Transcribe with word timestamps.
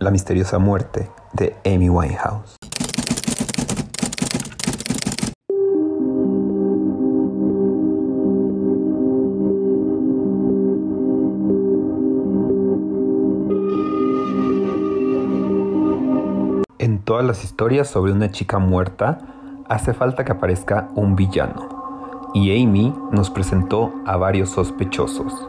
la 0.00 0.10
misteriosa 0.10 0.58
muerte 0.58 1.10
de 1.34 1.54
Amy 1.66 1.90
Winehouse. 1.90 2.56
En 16.78 17.00
todas 17.04 17.26
las 17.26 17.44
historias 17.44 17.88
sobre 17.88 18.12
una 18.12 18.30
chica 18.30 18.58
muerta, 18.58 19.18
hace 19.68 19.92
falta 19.92 20.24
que 20.24 20.32
aparezca 20.32 20.88
un 20.94 21.14
villano. 21.14 21.68
Y 22.32 22.62
Amy 22.62 22.94
nos 23.12 23.28
presentó 23.28 23.92
a 24.06 24.16
varios 24.16 24.48
sospechosos. 24.48 25.46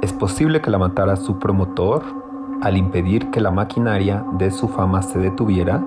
Es 0.00 0.12
posible 0.12 0.60
que 0.60 0.70
la 0.70 0.78
matara 0.78 1.16
su 1.16 1.40
promotor 1.40 2.29
al 2.62 2.76
impedir 2.76 3.30
que 3.30 3.40
la 3.40 3.50
maquinaria 3.50 4.24
de 4.32 4.50
su 4.50 4.68
fama 4.68 5.02
se 5.02 5.18
detuviera, 5.18 5.82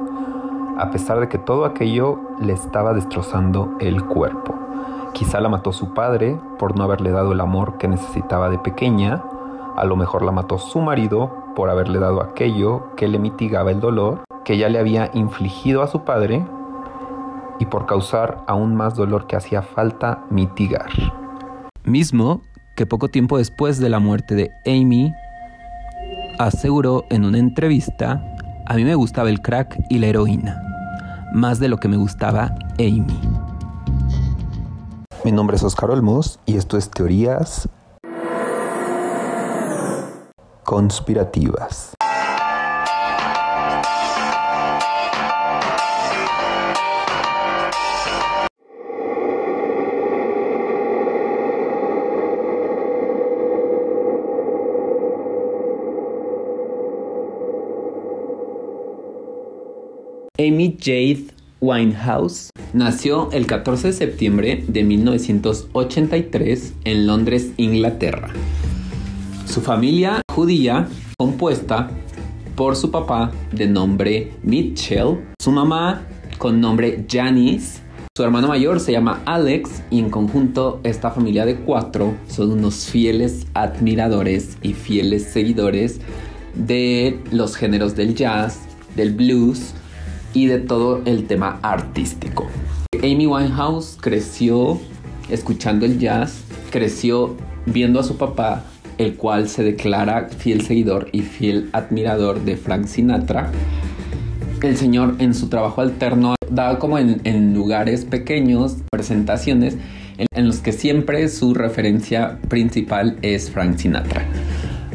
a 0.78 0.90
pesar 0.92 1.20
de 1.20 1.30
que 1.30 1.38
todo 1.38 1.66
aquello 1.66 2.20
le 2.40 2.54
estaba 2.54 2.94
destrozando 2.94 3.76
el 3.80 4.04
cuerpo. 4.06 4.56
Quizá 5.14 5.40
la 5.40 5.50
mató 5.50 5.72
su 5.72 5.94
padre 5.94 6.40
por 6.58 6.76
no 6.76 6.84
haberle 6.84 7.12
dado 7.12 7.34
el 7.34 7.42
amor 7.42 7.78
que 7.78 7.88
necesitaba 7.88 8.50
de 8.50 8.58
pequeña, 8.58 9.24
a 9.76 9.86
lo 9.86 9.96
mejor 9.96 10.24
la 10.24 10.32
mató 10.32 10.58
su 10.58 10.82
marido 10.82 11.32
por 11.56 11.70
haberle 11.70 12.00
dado 12.00 12.22
aquello 12.22 12.96
que 12.96 13.08
le 13.08 13.20
mitigaba 13.20 13.72
el 13.72 13.80
dolor 13.80 14.24
que 14.44 14.58
ya 14.58 14.70
le 14.70 14.80
había 14.80 15.10
infligido 15.14 15.82
a 15.84 15.88
su 15.88 16.04
padre 16.04 16.46
y 17.60 17.66
por 17.66 17.86
causar 17.86 18.44
aún 18.48 18.76
más 18.76 18.96
dolor 18.96 19.28
que 19.28 19.36
hacía 19.36 19.62
falta 19.62 20.26
mitigar. 20.30 20.90
Mismo 21.84 22.42
que 22.76 22.86
poco 22.86 23.10
tiempo 23.10 23.38
después 23.38 23.80
de 23.80 23.90
la 23.90 24.00
muerte 24.00 24.36
de 24.36 24.50
Amy, 24.66 25.14
aseguró 26.40 27.06
en 27.10 27.26
una 27.26 27.38
entrevista, 27.38 28.24
a 28.66 28.76
mí 28.76 28.84
me 28.84 28.96
gustaba 28.96 29.30
el 29.30 29.42
crack 29.42 29.78
y 29.90 30.00
la 30.00 30.08
heroína, 30.08 31.30
más 31.34 31.60
de 31.60 31.68
lo 31.68 31.78
que 31.78 31.88
me 31.88 31.98
gustaba 31.98 32.56
Amy. 32.80 33.20
Mi 35.24 35.32
nombre 35.32 35.58
es 35.58 35.64
Oscar 35.64 35.92
Olmos 35.92 36.40
y 36.46 36.58
esto 36.58 36.78
es 36.78 36.90
Teorías 36.90 37.70
Conspirativas. 40.64 41.94
Amy 60.44 60.76
Jade 60.78 61.28
Winehouse 61.62 62.50
nació 62.74 63.32
el 63.32 63.48
14 63.48 63.88
de 63.88 63.94
septiembre 63.94 64.66
de 64.68 64.84
1983 64.84 66.74
en 66.84 67.08
Londres, 67.08 67.52
Inglaterra. 67.56 68.30
Su 69.46 69.62
familia 69.62 70.22
judía, 70.30 70.90
compuesta 71.18 71.92
por 72.58 72.76
su 72.76 72.92
papá 72.92 73.32
de 73.54 73.68
nombre 73.68 74.34
Mitchell, 74.44 75.20
su 75.40 75.52
mamá 75.52 76.06
con 76.38 76.60
nombre 76.60 77.06
Janice, 77.10 77.82
su 78.18 78.24
hermano 78.24 78.50
mayor 78.50 78.82
se 78.82 78.92
llama 78.92 79.22
Alex 79.26 79.82
y 79.90 80.00
en 80.00 80.10
conjunto 80.10 80.82
esta 80.84 81.12
familia 81.12 81.46
de 81.46 81.56
cuatro 81.56 82.16
son 82.28 82.52
unos 82.52 82.88
fieles 82.88 83.48
admiradores 83.54 84.58
y 84.62 84.74
fieles 84.74 85.24
seguidores 85.24 86.02
de 86.54 87.18
los 87.32 87.56
géneros 87.56 87.96
del 87.96 88.14
jazz, 88.14 88.60
del 88.96 89.14
blues, 89.14 89.74
y 90.34 90.48
de 90.48 90.60
todo 90.60 91.02
el 91.06 91.28
tema 91.28 91.60
artístico. 91.62 92.48
Amy 92.98 93.28
Winehouse 93.28 93.98
creció 94.00 94.80
escuchando 95.30 95.86
el 95.86 96.00
jazz, 96.00 96.44
creció 96.72 97.36
viendo 97.66 98.00
a 98.00 98.04
su 98.04 98.18
papá, 98.18 98.64
el 98.98 99.16
cual 99.16 99.50
se 99.50 99.64
declara 99.64 100.30
fiel 100.30 100.62
seguidor 100.62 101.10
y 101.12 101.22
fiel 101.22 101.70
admirador 101.74 102.44
de 102.44 102.58
Frank 102.58 102.86
Sinatra. 102.86 103.52
El 104.62 104.78
señor 104.78 105.16
en 105.20 105.34
su 105.34 105.50
trabajo 105.50 105.82
alterno 105.82 106.36
daba 106.50 106.80
como 106.80 106.98
en, 106.98 107.54
lugares 107.54 108.06
pequeños, 108.06 108.78
presentaciones, 108.92 109.76
en, 110.18 110.28
en 110.34 110.48
los 110.48 110.60
que 110.60 110.72
siempre 110.72 111.28
su 111.28 111.54
referencia 111.54 112.40
principal 112.48 113.18
es 113.22 113.52
Frank 113.52 113.78
Sinatra. 113.78 114.26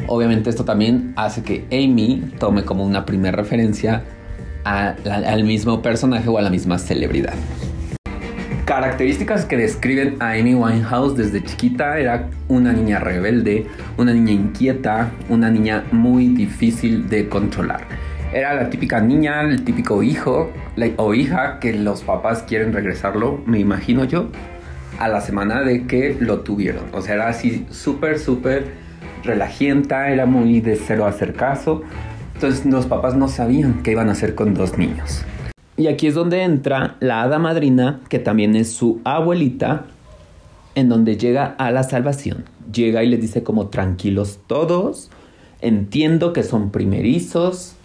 Obviamente 0.07 0.49
esto 0.49 0.65
también 0.65 1.13
hace 1.17 1.43
que 1.43 1.65
Amy 1.71 2.31
tome 2.39 2.63
como 2.63 2.83
una 2.83 3.05
primera 3.05 3.37
referencia 3.37 4.03
al 4.63 5.43
mismo 5.43 5.81
personaje 5.81 6.27
o 6.29 6.37
a 6.37 6.41
la 6.41 6.49
misma 6.49 6.77
celebridad. 6.77 7.33
Características 8.65 9.45
que 9.45 9.57
describen 9.57 10.17
a 10.19 10.33
Amy 10.33 10.53
Winehouse 10.53 11.15
desde 11.15 11.43
chiquita 11.43 11.97
era 11.97 12.29
una 12.49 12.71
niña 12.71 12.99
rebelde, 12.99 13.65
una 13.97 14.13
niña 14.13 14.31
inquieta, 14.31 15.09
una 15.27 15.49
niña 15.49 15.85
muy 15.91 16.27
difícil 16.27 17.09
de 17.09 17.27
controlar. 17.27 17.87
Era 18.31 18.53
la 18.53 18.69
típica 18.69 19.01
niña, 19.01 19.41
el 19.41 19.63
típico 19.63 20.03
hijo 20.03 20.51
o 20.97 21.13
hija 21.15 21.59
que 21.59 21.73
los 21.73 22.03
papás 22.03 22.43
quieren 22.43 22.71
regresarlo, 22.71 23.41
me 23.47 23.57
imagino 23.57 24.03
yo, 24.03 24.27
a 24.99 25.07
la 25.07 25.21
semana 25.21 25.63
de 25.63 25.87
que 25.87 26.15
lo 26.19 26.41
tuvieron. 26.41 26.83
O 26.93 27.01
sea, 27.01 27.15
era 27.15 27.27
así 27.27 27.65
súper, 27.71 28.19
súper 28.19 28.65
relajienta, 29.23 30.09
era 30.09 30.27
muy 30.27 30.61
de 30.61 30.75
cero 30.75 31.07
hacer 31.07 31.33
caso. 31.33 31.81
Entonces 32.41 32.65
los 32.65 32.85
papás 32.85 33.17
no 33.17 33.27
sabían 33.27 33.83
qué 33.83 33.91
iban 33.91 34.07
a 34.07 34.13
hacer 34.13 34.33
con 34.33 34.53
dos 34.53 34.77
niños. 34.77 35.23
Y 35.75 35.87
aquí 35.87 36.07
es 36.07 36.15
donde 36.15 36.43
entra 36.43 36.95
la 37.01 37.21
hada 37.21 37.37
madrina, 37.37 37.99
que 38.07 38.17
también 38.17 38.55
es 38.55 38.71
su 38.71 39.01
abuelita, 39.03 39.87
en 40.73 40.87
donde 40.87 41.17
llega 41.17 41.47
a 41.57 41.69
la 41.71 41.83
salvación. 41.83 42.45
Llega 42.73 43.03
y 43.03 43.09
les 43.09 43.19
dice 43.19 43.43
como 43.43 43.67
tranquilos 43.67 44.39
todos, 44.47 45.11
entiendo 45.59 46.31
que 46.31 46.43
son 46.43 46.69
primerizos, 46.69 47.75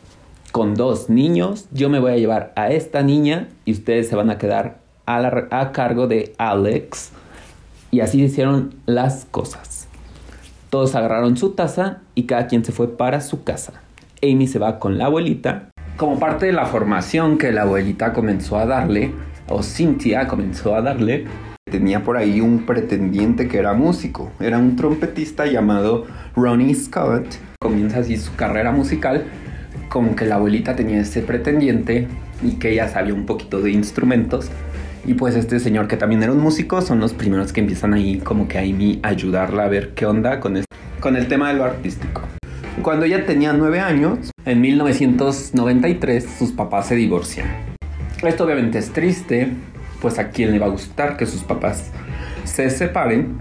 con 0.53 0.77
dos 0.77 1.11
niños, 1.11 1.67
yo 1.73 1.89
me 1.89 1.99
voy 1.99 2.13
a 2.13 2.17
llevar 2.17 2.53
a 2.55 2.71
esta 2.71 3.03
niña 3.03 3.49
y 3.65 3.73
ustedes 3.73 4.09
se 4.09 4.15
van 4.15 4.31
a 4.31 4.39
quedar 4.39 4.79
a, 5.05 5.49
a 5.51 5.73
cargo 5.73 6.07
de 6.07 6.33
Alex. 6.39 7.11
Y 7.91 7.99
así 7.99 8.23
hicieron 8.23 8.77
las 8.87 9.25
cosas. 9.25 9.89
Todos 10.71 10.95
agarraron 10.95 11.37
su 11.37 11.51
taza 11.51 12.03
y 12.15 12.27
cada 12.27 12.47
quien 12.47 12.65
se 12.65 12.71
fue 12.71 12.97
para 12.97 13.21
su 13.21 13.43
casa. 13.43 13.84
Amy 14.23 14.47
se 14.47 14.59
va 14.59 14.79
con 14.79 14.99
la 14.99 15.07
abuelita. 15.07 15.71
Como 15.97 16.19
parte 16.19 16.47
de 16.47 16.53
la 16.53 16.67
formación 16.67 17.39
que 17.39 17.53
la 17.53 17.63
abuelita 17.63 18.13
comenzó 18.13 18.59
a 18.59 18.67
darle, 18.67 19.13
o 19.49 19.63
Cynthia 19.63 20.27
comenzó 20.27 20.75
a 20.75 20.83
darle, 20.83 21.27
tenía 21.71 22.03
por 22.03 22.17
ahí 22.17 22.41
un 22.41 22.67
pretendiente 22.67 23.49
que 23.49 23.59
era 23.59 23.73
músico. 23.75 24.33
Era 24.41 24.59
un 24.59 24.77
trompetista 24.77 25.47
llamado 25.47 26.07
Ronnie 26.37 26.75
Scott. 26.75 27.27
Comienza 27.61 28.01
así 28.01 28.17
su 28.17 28.35
carrera 28.35 28.73
musical 28.73 29.25
con 29.89 30.15
que 30.15 30.27
la 30.27 30.37
abuelita 30.37 30.77
tenía 30.77 31.01
ese 31.01 31.23
pretendiente 31.23 32.09
y 32.43 32.53
que 32.53 32.73
ella 32.73 32.89
sabía 32.89 33.15
un 33.15 33.27
poquito 33.27 33.61
de 33.61 33.71
instrumentos. 33.71 34.51
Y 35.07 35.15
pues 35.15 35.37
este 35.37 35.61
señor 35.61 35.87
que 35.87 35.97
también 35.97 36.23
era 36.23 36.33
un 36.33 36.41
músico 36.41 36.81
son 36.81 36.99
los 37.01 37.13
primeros 37.13 37.53
que 37.53 37.61
empiezan 37.61 37.93
ahí 37.93 38.19
como 38.19 38.49
que 38.49 38.59
a 38.59 38.63
Amy 38.63 39.01
ayudarla 39.03 39.65
a 39.65 39.69
ver 39.69 39.95
qué 39.95 40.07
onda 40.07 40.41
con, 40.41 40.59
con 41.01 41.17
el 41.17 41.29
tema 41.29 41.49
de 41.49 41.55
lo 41.55 41.65
artístico. 41.65 42.23
Cuando 42.83 43.07
ella 43.07 43.25
tenía 43.25 43.53
nueve 43.53 43.81
años, 43.81 44.31
en 44.45 44.61
1993, 44.61 46.27
sus 46.39 46.53
papás 46.53 46.89
se 46.89 46.97
divorcian. 46.97 47.47
Esto 48.23 48.45
obviamente 48.45 48.79
es 48.79 48.93
triste, 48.93 49.53
pues 50.01 50.19
a 50.19 50.31
quién 50.31 50.53
le 50.53 50.59
va 50.59 50.67
a 50.67 50.71
gustar 50.71 51.17
que 51.17 51.25
sus 51.25 51.43
papás 51.43 51.91
se 52.45 52.69
separen. 52.71 53.39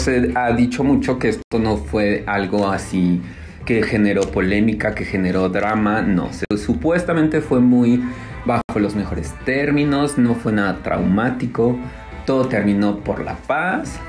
Se 0.00 0.32
ha 0.34 0.52
dicho 0.52 0.84
mucho 0.84 1.18
que 1.18 1.28
esto 1.28 1.58
no 1.58 1.76
fue 1.76 2.24
algo 2.26 2.68
así 2.68 3.20
que 3.64 3.82
generó 3.82 4.22
polémica, 4.22 4.94
que 4.94 5.04
generó 5.04 5.48
drama, 5.48 6.02
no. 6.02 6.30
Supuestamente 6.56 7.40
fue 7.40 7.60
muy 7.60 8.02
bajo 8.44 8.78
los 8.78 8.94
mejores 8.94 9.34
términos, 9.44 10.18
no 10.18 10.34
fue 10.34 10.52
nada 10.52 10.82
traumático, 10.82 11.78
todo 12.26 12.46
terminó 12.46 12.98
por 12.98 13.24
la 13.24 13.36
paz. 13.36 14.00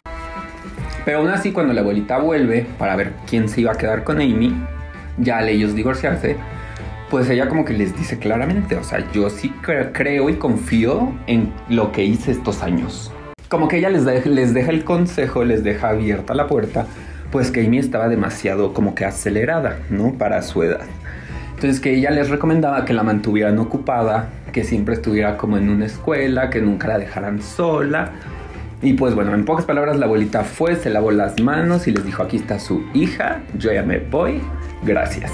Pero 1.05 1.19
aún 1.19 1.29
así, 1.29 1.51
cuando 1.51 1.71
la 1.71 1.81
abuelita 1.81 2.17
vuelve 2.17 2.65
para 2.79 2.95
ver 2.95 3.13
quién 3.29 3.47
se 3.47 3.61
iba 3.61 3.71
a 3.71 3.75
quedar 3.75 4.03
con 4.03 4.17
Amy, 4.17 4.55
ya 5.19 5.37
al 5.37 5.49
ellos 5.49 5.75
divorciarse, 5.75 6.35
pues 7.11 7.29
ella 7.29 7.47
como 7.47 7.63
que 7.63 7.73
les 7.73 7.95
dice 7.95 8.17
claramente, 8.17 8.75
o 8.75 8.83
sea, 8.83 9.05
yo 9.11 9.29
sí 9.29 9.53
creo 9.61 10.29
y 10.29 10.33
confío 10.33 11.13
en 11.27 11.53
lo 11.69 11.91
que 11.91 12.03
hice 12.03 12.31
estos 12.31 12.63
años. 12.63 13.11
Como 13.47 13.67
que 13.67 13.77
ella 13.77 13.89
les, 13.89 14.03
les 14.25 14.53
deja 14.55 14.71
el 14.71 14.83
consejo, 14.83 15.45
les 15.45 15.63
deja 15.63 15.89
abierta 15.89 16.33
la 16.33 16.47
puerta, 16.47 16.87
pues 17.31 17.51
que 17.51 17.63
Amy 17.63 17.77
estaba 17.77 18.09
demasiado 18.09 18.73
como 18.73 18.95
que 18.95 19.05
acelerada, 19.05 19.77
¿no? 19.91 20.13
Para 20.13 20.41
su 20.41 20.63
edad. 20.63 20.85
Entonces 21.53 21.79
que 21.79 21.93
ella 21.93 22.09
les 22.09 22.29
recomendaba 22.29 22.83
que 22.83 22.93
la 22.93 23.03
mantuvieran 23.03 23.59
ocupada, 23.59 24.29
que 24.51 24.63
siempre 24.63 24.95
estuviera 24.95 25.37
como 25.37 25.57
en 25.57 25.69
una 25.69 25.85
escuela, 25.85 26.49
que 26.49 26.61
nunca 26.61 26.87
la 26.87 26.97
dejaran 26.97 27.41
sola 27.41 28.11
y 28.81 28.93
pues 28.93 29.15
bueno, 29.15 29.33
en 29.33 29.45
pocas 29.45 29.65
palabras 29.65 29.97
la 29.97 30.05
abuelita 30.05 30.43
fue, 30.43 30.75
se 30.75 30.89
lavó 30.89 31.11
las 31.11 31.41
manos 31.41 31.87
y 31.87 31.91
les 31.91 32.05
dijo, 32.05 32.23
aquí 32.23 32.37
está 32.37 32.59
su 32.59 32.83
hija, 32.93 33.41
yo 33.57 33.71
ya 33.71 33.83
me 33.83 33.99
voy, 33.99 34.41
gracias. 34.83 35.31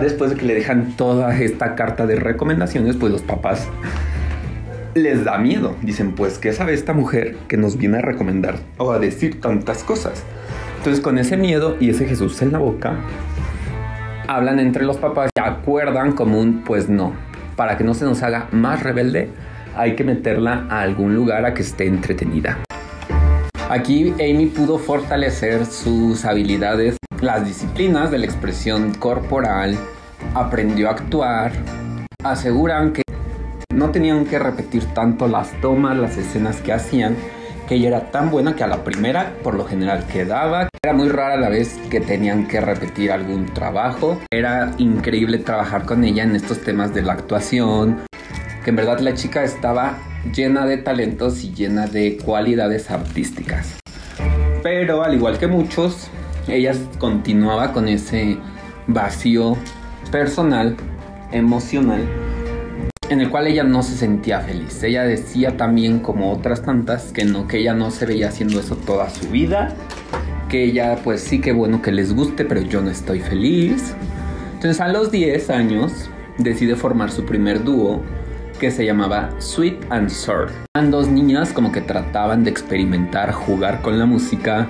Después 0.00 0.30
de 0.30 0.36
que 0.36 0.46
le 0.46 0.54
dejan 0.54 0.96
toda 0.96 1.36
esta 1.38 1.74
carta 1.74 2.06
de 2.06 2.16
recomendaciones, 2.16 2.96
pues 2.96 3.10
los 3.10 3.22
papás 3.22 3.68
les 4.94 5.24
da 5.24 5.38
miedo. 5.38 5.76
Dicen, 5.82 6.12
pues, 6.12 6.38
¿qué 6.38 6.52
sabe 6.52 6.74
esta 6.74 6.92
mujer 6.92 7.36
que 7.48 7.56
nos 7.56 7.76
viene 7.76 7.98
a 7.98 8.02
recomendar 8.02 8.56
o 8.76 8.92
a 8.92 8.98
decir 8.98 9.40
tantas 9.40 9.82
cosas? 9.84 10.22
Entonces, 10.78 11.02
con 11.02 11.18
ese 11.18 11.36
miedo 11.36 11.76
y 11.80 11.90
ese 11.90 12.06
Jesús 12.06 12.40
en 12.42 12.52
la 12.52 12.58
boca, 12.58 12.96
hablan 14.28 14.60
entre 14.60 14.84
los 14.84 14.98
papás 14.98 15.30
y 15.36 15.40
acuerdan 15.40 16.12
como 16.12 16.40
un, 16.40 16.62
pues 16.62 16.88
no, 16.88 17.12
para 17.56 17.76
que 17.76 17.84
no 17.84 17.94
se 17.94 18.04
nos 18.04 18.22
haga 18.22 18.46
más 18.52 18.82
rebelde, 18.82 19.30
hay 19.78 19.94
que 19.94 20.02
meterla 20.02 20.66
a 20.68 20.80
algún 20.80 21.14
lugar 21.14 21.46
a 21.46 21.54
que 21.54 21.62
esté 21.62 21.86
entretenida. 21.86 22.58
Aquí 23.70 24.12
Amy 24.14 24.46
pudo 24.46 24.78
fortalecer 24.78 25.64
sus 25.66 26.24
habilidades, 26.24 26.96
las 27.20 27.46
disciplinas 27.46 28.10
de 28.10 28.18
la 28.18 28.26
expresión 28.26 28.94
corporal, 28.94 29.78
aprendió 30.34 30.88
a 30.88 30.92
actuar, 30.92 31.52
aseguran 32.24 32.92
que 32.92 33.02
no 33.72 33.90
tenían 33.90 34.24
que 34.24 34.40
repetir 34.40 34.84
tanto 34.94 35.28
las 35.28 35.52
tomas, 35.60 35.96
las 35.96 36.16
escenas 36.16 36.60
que 36.60 36.72
hacían, 36.72 37.14
que 37.68 37.76
ella 37.76 37.88
era 37.88 38.10
tan 38.10 38.30
buena 38.30 38.56
que 38.56 38.64
a 38.64 38.66
la 38.66 38.82
primera 38.82 39.34
por 39.44 39.54
lo 39.54 39.64
general 39.64 40.06
quedaba. 40.06 40.68
Era 40.82 40.94
muy 40.94 41.08
rara 41.08 41.36
la 41.36 41.50
vez 41.50 41.78
que 41.90 42.00
tenían 42.00 42.48
que 42.48 42.60
repetir 42.60 43.12
algún 43.12 43.46
trabajo. 43.46 44.18
Era 44.32 44.72
increíble 44.78 45.38
trabajar 45.38 45.84
con 45.84 46.02
ella 46.02 46.24
en 46.24 46.34
estos 46.34 46.62
temas 46.62 46.94
de 46.94 47.02
la 47.02 47.12
actuación, 47.12 48.07
que 48.64 48.70
en 48.70 48.76
verdad 48.76 49.00
la 49.00 49.14
chica 49.14 49.44
estaba 49.44 49.98
llena 50.34 50.66
de 50.66 50.78
talentos 50.78 51.44
y 51.44 51.52
llena 51.52 51.86
de 51.86 52.16
cualidades 52.16 52.90
artísticas. 52.90 53.78
Pero 54.62 55.02
al 55.04 55.14
igual 55.14 55.38
que 55.38 55.46
muchos, 55.46 56.08
ella 56.48 56.72
continuaba 56.98 57.72
con 57.72 57.88
ese 57.88 58.38
vacío 58.86 59.56
personal, 60.10 60.76
emocional, 61.32 62.00
en 63.08 63.20
el 63.20 63.30
cual 63.30 63.46
ella 63.46 63.64
no 63.64 63.82
se 63.82 63.96
sentía 63.96 64.40
feliz. 64.40 64.82
Ella 64.82 65.04
decía 65.04 65.56
también, 65.56 66.00
como 66.00 66.32
otras 66.32 66.62
tantas, 66.62 67.12
que 67.12 67.24
no, 67.24 67.46
que 67.46 67.58
ella 67.58 67.74
no 67.74 67.90
se 67.90 68.06
veía 68.06 68.28
haciendo 68.28 68.60
eso 68.60 68.76
toda 68.76 69.08
su 69.10 69.28
vida, 69.28 69.74
que 70.48 70.64
ella, 70.64 70.96
pues 71.04 71.20
sí 71.20 71.40
que 71.40 71.52
bueno 71.52 71.82
que 71.82 71.92
les 71.92 72.14
guste, 72.14 72.44
pero 72.44 72.60
yo 72.62 72.80
no 72.80 72.90
estoy 72.90 73.20
feliz. 73.20 73.94
Entonces 74.54 74.80
a 74.80 74.88
los 74.88 75.10
10 75.10 75.50
años 75.50 76.10
decide 76.38 76.74
formar 76.74 77.10
su 77.10 77.24
primer 77.24 77.62
dúo 77.62 78.02
que 78.58 78.70
se 78.70 78.84
llamaba 78.84 79.30
Sweet 79.38 79.86
and 79.90 80.10
Sour. 80.10 80.50
Eran 80.74 80.90
dos 80.90 81.08
niñas 81.08 81.52
como 81.52 81.72
que 81.72 81.80
trataban 81.80 82.44
de 82.44 82.50
experimentar, 82.50 83.32
jugar 83.32 83.80
con 83.82 83.98
la 83.98 84.06
música. 84.06 84.68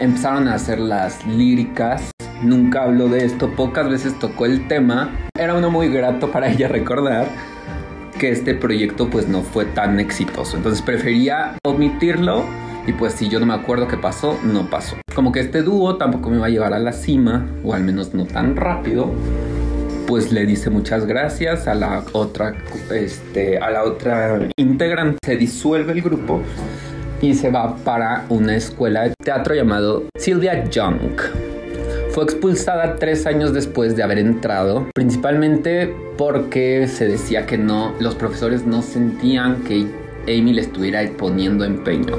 Empezaron 0.00 0.48
a 0.48 0.54
hacer 0.54 0.78
las 0.78 1.26
líricas. 1.26 2.10
Nunca 2.42 2.84
habló 2.84 3.08
de 3.08 3.24
esto, 3.24 3.50
pocas 3.50 3.88
veces 3.88 4.18
tocó 4.18 4.46
el 4.46 4.66
tema. 4.68 5.10
Era 5.38 5.54
uno 5.54 5.70
muy 5.70 5.88
grato 5.88 6.30
para 6.30 6.48
ella 6.48 6.68
recordar 6.68 7.28
que 8.18 8.30
este 8.30 8.54
proyecto 8.54 9.08
pues 9.10 9.28
no 9.28 9.42
fue 9.42 9.64
tan 9.66 10.00
exitoso. 10.00 10.56
Entonces 10.56 10.82
prefería 10.82 11.54
omitirlo 11.64 12.44
y 12.86 12.92
pues 12.92 13.12
si 13.12 13.28
yo 13.28 13.38
no 13.38 13.46
me 13.46 13.54
acuerdo 13.54 13.86
qué 13.86 13.96
pasó, 13.96 14.38
no 14.42 14.70
pasó. 14.70 14.96
Como 15.14 15.32
que 15.32 15.40
este 15.40 15.62
dúo 15.62 15.96
tampoco 15.96 16.30
me 16.30 16.38
va 16.38 16.46
a 16.46 16.50
llevar 16.50 16.72
a 16.72 16.78
la 16.78 16.92
cima, 16.92 17.46
o 17.62 17.74
al 17.74 17.84
menos 17.84 18.14
no 18.14 18.24
tan 18.24 18.56
rápido. 18.56 19.12
Pues 20.08 20.32
le 20.32 20.46
dice 20.46 20.70
muchas 20.70 21.04
gracias 21.04 21.68
a 21.68 21.74
la 21.74 22.02
otra, 22.12 22.54
este, 22.90 23.58
a 23.58 23.70
la 23.70 23.84
otra 23.84 24.48
integrante. 24.56 25.18
Se 25.22 25.36
disuelve 25.36 25.92
el 25.92 26.00
grupo 26.00 26.40
y 27.20 27.34
se 27.34 27.50
va 27.50 27.76
para 27.76 28.24
una 28.30 28.56
escuela 28.56 29.02
de 29.02 29.12
teatro 29.22 29.54
llamado 29.54 30.04
Sylvia 30.16 30.64
Young. 30.70 31.20
Fue 32.12 32.24
expulsada 32.24 32.96
tres 32.96 33.26
años 33.26 33.52
después 33.52 33.96
de 33.96 34.02
haber 34.02 34.18
entrado, 34.18 34.86
principalmente 34.94 35.94
porque 36.16 36.88
se 36.88 37.06
decía 37.06 37.44
que 37.44 37.58
no, 37.58 37.94
los 38.00 38.14
profesores 38.14 38.64
no 38.64 38.80
sentían 38.80 39.62
que 39.64 39.86
Amy 40.22 40.54
le 40.54 40.62
estuviera 40.62 41.02
poniendo 41.18 41.66
empeño. 41.66 42.16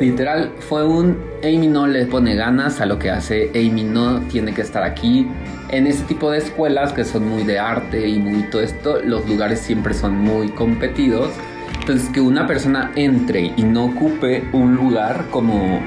Literal, 0.00 0.50
fue 0.58 0.84
un 0.84 1.16
Amy 1.44 1.68
no 1.68 1.86
le 1.86 2.06
pone 2.06 2.34
ganas 2.34 2.80
a 2.80 2.86
lo 2.86 2.98
que 2.98 3.10
hace, 3.10 3.50
Amy 3.54 3.84
no 3.84 4.20
tiene 4.22 4.52
que 4.52 4.60
estar 4.60 4.82
aquí. 4.82 5.28
En 5.68 5.86
ese 5.86 6.02
tipo 6.04 6.32
de 6.32 6.38
escuelas 6.38 6.92
que 6.92 7.04
son 7.04 7.28
muy 7.28 7.44
de 7.44 7.60
arte 7.60 8.08
y 8.08 8.18
muy 8.18 8.42
todo 8.50 8.62
esto, 8.62 9.00
los 9.02 9.28
lugares 9.28 9.60
siempre 9.60 9.94
son 9.94 10.16
muy 10.16 10.48
competidos. 10.48 11.30
Entonces 11.78 12.08
que 12.10 12.20
una 12.20 12.46
persona 12.46 12.90
entre 12.96 13.52
y 13.56 13.62
no 13.62 13.84
ocupe 13.84 14.42
un 14.52 14.74
lugar 14.74 15.26
como 15.30 15.80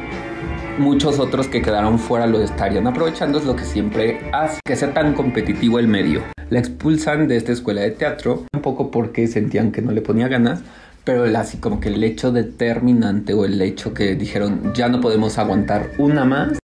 muchos 0.78 1.20
otros 1.20 1.48
que 1.48 1.62
quedaron 1.62 2.00
fuera 2.00 2.28
lo 2.28 2.40
estarían 2.40 2.88
aprovechando, 2.88 3.40
es 3.40 3.46
lo 3.46 3.56
que 3.56 3.66
siempre 3.66 4.30
hace 4.32 4.60
que 4.66 4.76
sea 4.76 4.94
tan 4.94 5.14
competitivo 5.14 5.80
el 5.80 5.88
medio. 5.88 6.24
La 6.50 6.60
expulsan 6.60 7.28
de 7.28 7.36
esta 7.36 7.52
escuela 7.52 7.82
de 7.82 7.92
teatro, 7.92 8.46
un 8.54 8.62
poco 8.62 8.90
porque 8.90 9.28
sentían 9.28 9.72
que 9.74 9.82
no 9.82 9.92
le 9.92 10.02
ponía 10.02 10.30
ganas, 10.30 10.62
pero 11.08 11.24
así 11.38 11.58
como 11.60 11.80
que 11.80 11.88
el 11.88 12.04
hecho 12.04 12.34
determinante 12.34 13.34
o 13.34 13.46
el 13.46 13.62
hecho 13.62 13.94
que 13.94 14.16
dijeron 14.16 14.74
ya 14.74 14.90
no 14.90 15.00
podemos 15.00 15.38
aguantar 15.38 15.92
una 15.98 16.26
más 16.26 16.60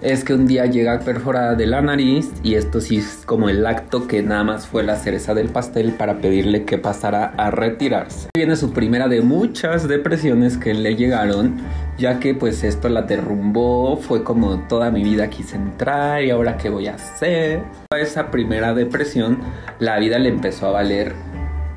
es 0.00 0.24
que 0.24 0.32
un 0.32 0.46
día 0.46 0.64
llega 0.64 0.98
perforada 1.00 1.54
de 1.56 1.66
la 1.66 1.82
nariz 1.82 2.32
y 2.42 2.54
esto 2.54 2.80
sí 2.80 2.96
es 2.96 3.22
como 3.26 3.50
el 3.50 3.66
acto 3.66 4.08
que 4.08 4.22
nada 4.22 4.44
más 4.44 4.66
fue 4.66 4.82
la 4.82 4.96
cereza 4.96 5.34
del 5.34 5.50
pastel 5.50 5.92
para 5.92 6.18
pedirle 6.18 6.64
que 6.64 6.78
pasara 6.78 7.34
a 7.36 7.50
retirarse. 7.50 8.30
Viene 8.34 8.56
su 8.56 8.72
primera 8.72 9.08
de 9.08 9.20
muchas 9.20 9.86
depresiones 9.86 10.56
que 10.56 10.72
le 10.72 10.96
llegaron, 10.96 11.58
ya 11.98 12.18
que 12.18 12.34
pues 12.34 12.64
esto 12.64 12.88
la 12.88 13.02
derrumbó, 13.02 13.98
fue 13.98 14.24
como 14.24 14.58
toda 14.68 14.90
mi 14.90 15.04
vida 15.04 15.28
quise 15.28 15.56
entrar 15.56 16.24
y 16.24 16.30
ahora 16.30 16.56
qué 16.56 16.70
voy 16.70 16.88
a 16.88 16.94
hacer. 16.94 17.62
Esa 17.94 18.30
primera 18.30 18.72
depresión, 18.72 19.38
la 19.78 19.98
vida 19.98 20.18
le 20.18 20.30
empezó 20.30 20.66
a 20.66 20.70
valer 20.70 21.14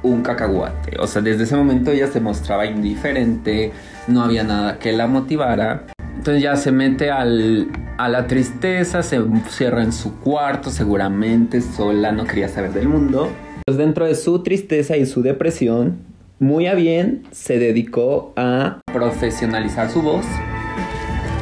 un 0.05 0.21
cacahuate. 0.21 0.97
O 0.99 1.07
sea, 1.07 1.21
desde 1.21 1.43
ese 1.43 1.55
momento 1.55 1.91
ella 1.91 2.07
se 2.07 2.19
mostraba 2.19 2.65
indiferente, 2.65 3.71
no 4.07 4.23
había 4.23 4.43
nada 4.43 4.79
que 4.79 4.91
la 4.91 5.07
motivara. 5.07 5.87
Entonces 6.17 6.41
ya 6.41 6.55
se 6.55 6.71
mete 6.71 7.11
al, 7.11 7.67
a 7.97 8.09
la 8.09 8.27
tristeza, 8.27 9.03
se 9.03 9.21
cierra 9.49 9.83
en 9.83 9.91
su 9.91 10.19
cuarto 10.19 10.69
seguramente, 10.69 11.61
sola, 11.61 12.11
no 12.11 12.25
quería 12.25 12.49
saber 12.49 12.73
del 12.73 12.87
mundo. 12.87 13.31
Pues 13.65 13.77
dentro 13.77 14.05
de 14.05 14.15
su 14.15 14.43
tristeza 14.43 14.97
y 14.97 15.05
su 15.05 15.21
depresión, 15.21 15.97
muy 16.39 16.67
a 16.67 16.75
bien 16.75 17.23
se 17.31 17.57
dedicó 17.57 18.33
a 18.35 18.81
profesionalizar 18.91 19.89
su 19.89 20.01
voz. 20.01 20.25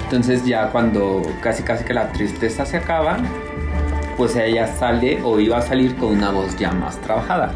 Entonces 0.05 0.45
ya 0.45 0.69
cuando 0.71 1.21
casi 1.41 1.63
casi 1.63 1.83
que 1.83 1.93
la 1.93 2.11
tristeza 2.11 2.65
se 2.65 2.77
acaba, 2.77 3.17
pues 4.17 4.35
ella 4.35 4.67
sale 4.67 5.21
o 5.23 5.39
iba 5.39 5.57
a 5.57 5.61
salir 5.61 5.95
con 5.95 6.09
una 6.09 6.29
voz 6.29 6.55
ya 6.57 6.71
más 6.71 7.01
trabajada. 7.01 7.51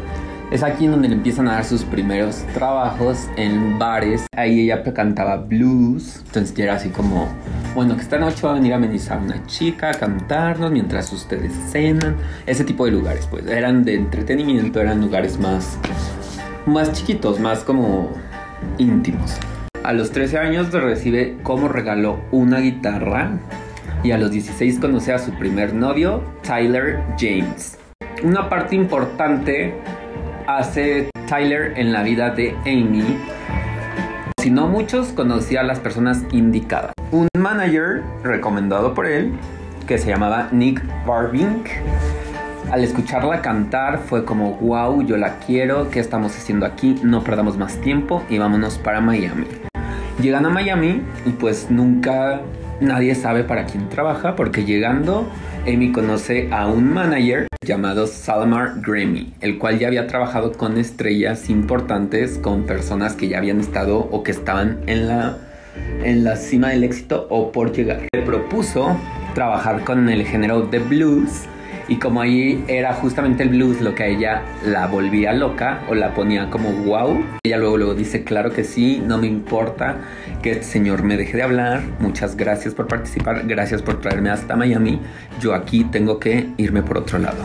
Es 0.50 0.62
aquí 0.62 0.86
donde 0.86 1.08
le 1.08 1.14
empiezan 1.14 1.46
a 1.46 1.56
dar 1.56 1.64
sus 1.66 1.84
primeros 1.84 2.36
trabajos 2.54 3.28
en 3.36 3.78
bares. 3.78 4.24
Ahí 4.34 4.60
ella 4.60 4.82
cantaba 4.94 5.36
blues. 5.36 6.22
Entonces 6.24 6.58
era 6.58 6.76
así 6.76 6.88
como, 6.88 7.28
bueno, 7.74 7.96
que 7.96 8.00
esta 8.00 8.18
noche 8.18 8.46
va 8.46 8.52
a 8.52 8.54
venir 8.54 8.72
a 8.72 8.76
amenizar 8.76 9.18
una 9.18 9.44
chica 9.44 9.90
a 9.90 9.94
cantarnos 9.94 10.70
mientras 10.72 11.12
ustedes 11.12 11.52
cenan. 11.70 12.16
Ese 12.46 12.64
tipo 12.64 12.86
de 12.86 12.92
lugares, 12.92 13.26
pues 13.30 13.46
eran 13.46 13.84
de 13.84 13.96
entretenimiento, 13.96 14.80
eran 14.80 15.02
lugares 15.02 15.38
más, 15.38 15.78
más 16.64 16.94
chiquitos, 16.94 17.38
más 17.38 17.62
como 17.62 18.08
íntimos. 18.78 19.36
A 19.84 19.92
los 19.92 20.12
13 20.12 20.38
años 20.38 20.72
recibe 20.72 21.36
como 21.42 21.68
regalo 21.68 22.20
una 22.32 22.60
guitarra 22.60 23.38
y 24.02 24.12
a 24.12 24.18
los 24.18 24.30
16 24.30 24.78
conoce 24.78 25.12
a 25.12 25.18
su 25.18 25.30
primer 25.32 25.74
novio, 25.74 26.24
Tyler 26.42 27.02
James. 27.18 27.76
Una 28.24 28.48
parte 28.48 28.74
importante 28.74 29.74
hace 30.48 31.10
Tyler 31.28 31.74
en 31.76 31.92
la 31.92 32.02
vida 32.02 32.30
de 32.30 32.56
Amy. 32.62 33.18
Si 34.40 34.50
no 34.50 34.66
muchos, 34.66 35.08
conocía 35.08 35.60
a 35.60 35.62
las 35.62 35.78
personas 35.78 36.24
indicadas. 36.32 36.92
Un 37.12 37.28
manager 37.38 38.02
recomendado 38.22 38.94
por 38.94 39.06
él, 39.06 39.34
que 39.86 39.98
se 39.98 40.08
llamaba 40.08 40.48
Nick 40.50 40.82
Barbink. 41.06 41.68
Al 42.70 42.82
escucharla 42.82 43.42
cantar 43.42 43.98
fue 43.98 44.24
como, 44.24 44.54
wow, 44.54 45.02
yo 45.02 45.18
la 45.18 45.38
quiero, 45.38 45.90
¿qué 45.90 46.00
estamos 46.00 46.34
haciendo 46.34 46.64
aquí? 46.64 46.98
No 47.02 47.22
perdamos 47.22 47.58
más 47.58 47.76
tiempo 47.82 48.22
y 48.30 48.38
vámonos 48.38 48.78
para 48.78 49.02
Miami. 49.02 49.46
Llegan 50.22 50.46
a 50.46 50.50
Miami 50.50 51.02
y 51.26 51.30
pues 51.30 51.70
nunca 51.70 52.40
nadie 52.80 53.14
sabe 53.14 53.44
para 53.44 53.66
quién 53.66 53.88
trabaja 53.88 54.36
porque 54.36 54.64
llegando 54.64 55.28
Amy 55.66 55.92
conoce 55.92 56.48
a 56.52 56.66
un 56.66 56.92
manager 56.92 57.46
llamado 57.64 58.06
Salmar 58.06 58.80
Grammy, 58.80 59.34
el 59.40 59.58
cual 59.58 59.78
ya 59.78 59.88
había 59.88 60.06
trabajado 60.06 60.52
con 60.52 60.78
estrellas 60.78 61.50
importantes, 61.50 62.38
con 62.38 62.64
personas 62.64 63.14
que 63.14 63.28
ya 63.28 63.38
habían 63.38 63.60
estado 63.60 63.98
o 63.98 64.22
que 64.22 64.30
estaban 64.30 64.78
en 64.86 65.08
la, 65.08 65.36
en 66.02 66.24
la 66.24 66.36
cima 66.36 66.68
del 66.70 66.84
éxito 66.84 67.26
o 67.30 67.52
por 67.52 67.72
llegar. 67.72 68.02
Le 68.12 68.22
propuso 68.22 68.96
trabajar 69.34 69.84
con 69.84 70.08
el 70.08 70.24
género 70.24 70.62
de 70.62 70.78
blues 70.78 71.46
Y 71.88 71.96
como 71.96 72.20
ahí 72.20 72.62
era 72.68 72.92
justamente 72.92 73.42
el 73.42 73.48
blues 73.48 73.80
lo 73.80 73.94
que 73.94 74.02
a 74.02 74.06
ella 74.06 74.42
la 74.62 74.86
volvía 74.86 75.32
loca 75.32 75.80
o 75.88 75.94
la 75.94 76.12
ponía 76.12 76.50
como 76.50 76.70
wow, 76.70 77.24
ella 77.42 77.56
luego, 77.56 77.78
luego 77.78 77.94
dice, 77.94 78.24
claro 78.24 78.52
que 78.52 78.62
sí, 78.62 79.02
no 79.04 79.16
me 79.16 79.26
importa 79.26 79.96
que 80.42 80.52
este 80.52 80.64
señor 80.64 81.02
me 81.02 81.16
deje 81.16 81.38
de 81.38 81.42
hablar, 81.42 81.80
muchas 81.98 82.36
gracias 82.36 82.74
por 82.74 82.88
participar, 82.88 83.46
gracias 83.46 83.80
por 83.80 84.02
traerme 84.02 84.28
hasta 84.28 84.54
Miami, 84.54 85.00
yo 85.40 85.54
aquí 85.54 85.84
tengo 85.84 86.18
que 86.18 86.48
irme 86.58 86.82
por 86.82 86.98
otro 86.98 87.18
lado. 87.18 87.42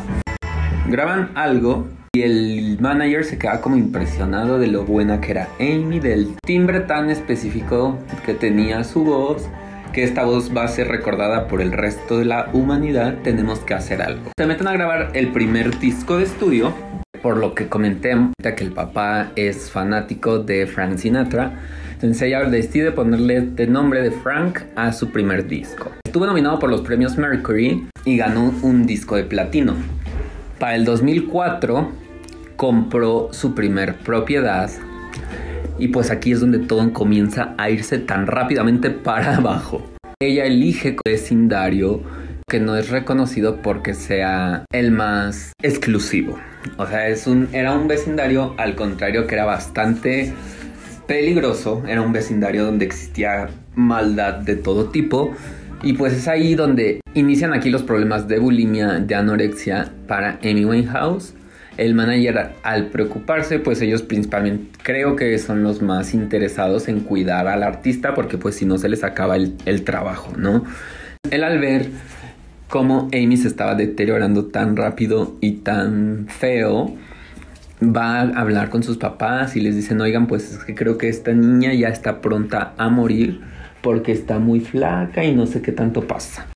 Graban 0.90 1.32
algo 1.36 1.88
y 2.12 2.24
el 2.24 2.78
manager 2.82 3.24
se 3.24 3.38
queda 3.38 3.62
como 3.62 3.78
impresionado 3.78 4.60
de 4.60 4.68
lo 4.68 4.84
buena 4.84 5.22
que 5.22 5.32
era 5.32 5.48
Amy, 5.60 6.02
del 6.02 6.36
timbre 6.46 6.82
tan 6.82 7.10
específico 7.10 7.98
que 8.26 8.34
tenía 8.34 8.84
su 8.84 9.06
voz 9.06 9.48
que 9.94 10.04
esta 10.04 10.26
voz 10.26 10.52
va 10.56 10.64
a 10.64 10.68
ser 10.68 10.88
recordada 10.88 11.48
por 11.48 11.62
el 11.62 11.72
resto 11.72 12.18
de 12.18 12.26
la 12.26 12.50
humanidad, 12.52 13.20
tenemos 13.24 13.60
que 13.60 13.76
hacer 13.76 14.02
algo. 14.02 14.32
Se 14.36 14.48
meten 14.48 14.68
a 14.68 14.74
grabar 14.74 15.12
el 15.14 15.32
primer 15.32 15.80
disco 15.80 16.18
de 16.18 16.24
estudio, 16.24 16.74
por 17.22 17.38
lo 17.38 17.54
que 17.54 17.68
comenté 17.68 18.18
que 18.42 18.64
el 18.64 18.72
papá 18.72 19.32
es 19.36 19.70
fanático 19.70 20.40
de 20.40 20.66
Frank 20.66 20.98
Sinatra. 20.98 21.54
Entonces 21.94 22.24
ella 22.24 22.44
decide 22.46 22.92
ponerle 22.92 23.38
este 23.38 23.68
nombre 23.68 24.02
de 24.02 24.12
Frank 24.12 24.62
a 24.76 24.92
su 24.92 25.12
primer 25.12 25.48
disco. 25.48 25.92
Estuvo 26.04 26.26
nominado 26.26 26.60
por 26.60 26.70
los 26.70 26.82
premios 26.82 27.18
Mercury 27.18 27.88
y 28.04 28.18
ganó 28.18 28.54
un 28.64 28.86
disco 28.86 29.16
de 29.16 29.24
platino. 29.24 29.76
Para 30.60 30.76
el 30.76 30.86
2004 30.86 31.92
compró 32.56 33.30
su 33.32 33.54
primer 33.54 33.96
propiedad 34.00 34.70
y 35.84 35.90
pues 35.90 36.12
aquí 36.12 36.32
es 36.32 36.40
donde 36.40 36.60
todo 36.60 36.94
comienza 36.94 37.56
a 37.58 37.70
irse 37.70 37.98
tan 37.98 38.25
rápidamente 38.25 38.90
para 38.90 39.36
abajo. 39.36 39.86
Ella 40.22 40.46
elige 40.46 40.96
vecindario 41.06 42.02
que 42.50 42.62
no 42.62 42.78
es 42.78 42.90
reconocido 42.90 43.58
porque 43.62 43.94
sea 43.94 44.63
el 44.72 44.92
más 44.92 45.52
exclusivo. 45.62 46.40
O 46.78 46.88
sea, 46.88 47.10
es 47.10 47.28
un, 47.28 47.50
era 47.52 47.74
un 47.74 47.90
vecindario 47.90 48.56
al 48.58 48.75
contrario 48.75 49.28
que 49.28 49.36
era 49.36 49.44
bastante 49.44 50.34
peligroso. 51.06 51.84
Era 51.86 52.02
un 52.02 52.13
vecindario 52.13 52.63
donde 52.63 52.86
existía 52.86 53.50
maldad 53.75 54.36
de 54.36 54.56
todo 54.56 54.90
tipo. 54.90 55.36
Y 55.82 55.94
pues 55.94 56.13
es 56.13 56.30
ahí 56.30 56.56
donde 56.56 57.02
inician 57.13 57.52
aquí 57.52 57.70
los 57.70 57.84
problemas 57.84 58.30
de 58.30 58.40
bulimia, 58.40 59.00
de 59.00 59.16
anorexia 59.16 59.92
para 60.08 60.40
Amy 60.44 60.63
Winehouse 60.63 61.34
el 61.77 61.94
manager 61.96 62.51
al 62.63 62.88
preocuparse, 62.88 63.60
pues 63.60 63.82
ellos 63.82 64.01
principalmente 64.01 64.77
creo 64.82 65.15
que 65.15 65.38
son 65.38 65.63
los 65.63 65.82
más 65.82 66.13
interesados 66.13 66.88
en 66.88 67.01
cuidar 67.01 67.48
al 67.48 67.63
artista 67.63 68.13
porque 68.13 68.38
pues 68.38 68.56
si 68.56 68.65
no 68.65 68.77
se 68.77 68.89
les 68.89 69.03
acaba 69.03 69.36
el, 69.36 69.84
trabajo, 69.84 70.34
¿no? 70.38 70.63
Él 71.30 71.44
al 71.44 71.60
ver 71.60 71.88
cómo 72.70 73.10
Amy 73.13 73.38
se 73.38 73.48
estaba 73.48 73.75
deteriorando 73.75 74.46
tan 74.46 74.75
rápido 74.75 75.36
y 75.42 75.53
tan 75.53 76.27
feo, 76.27 76.96
va 77.82 78.22
a 78.22 78.22
hablar 78.39 78.70
con 78.70 78.84
sus 78.84 78.98
papás 78.98 79.56
y 79.56 79.62
les 79.62 79.75
dicen, 79.75 80.00
oigan, 80.01 80.27
pues 80.27 80.53
es 80.53 80.63
que 80.63 80.75
creo 80.75 80.98
que 80.98 81.10
esta 81.10 81.34
niña 81.34 81.74
ya 81.74 81.89
está 81.89 82.22
pronta 82.22 82.74
a 82.77 82.89
morir 82.89 83.42
porque 83.82 84.12
está 84.12 84.39
muy 84.39 84.62
flaca 84.62 85.24
y 85.24 85.36
no 85.36 85.46
sé 85.46 85.62
qué 85.62 85.72
tanto 85.72 86.08
pasa. 86.08 86.48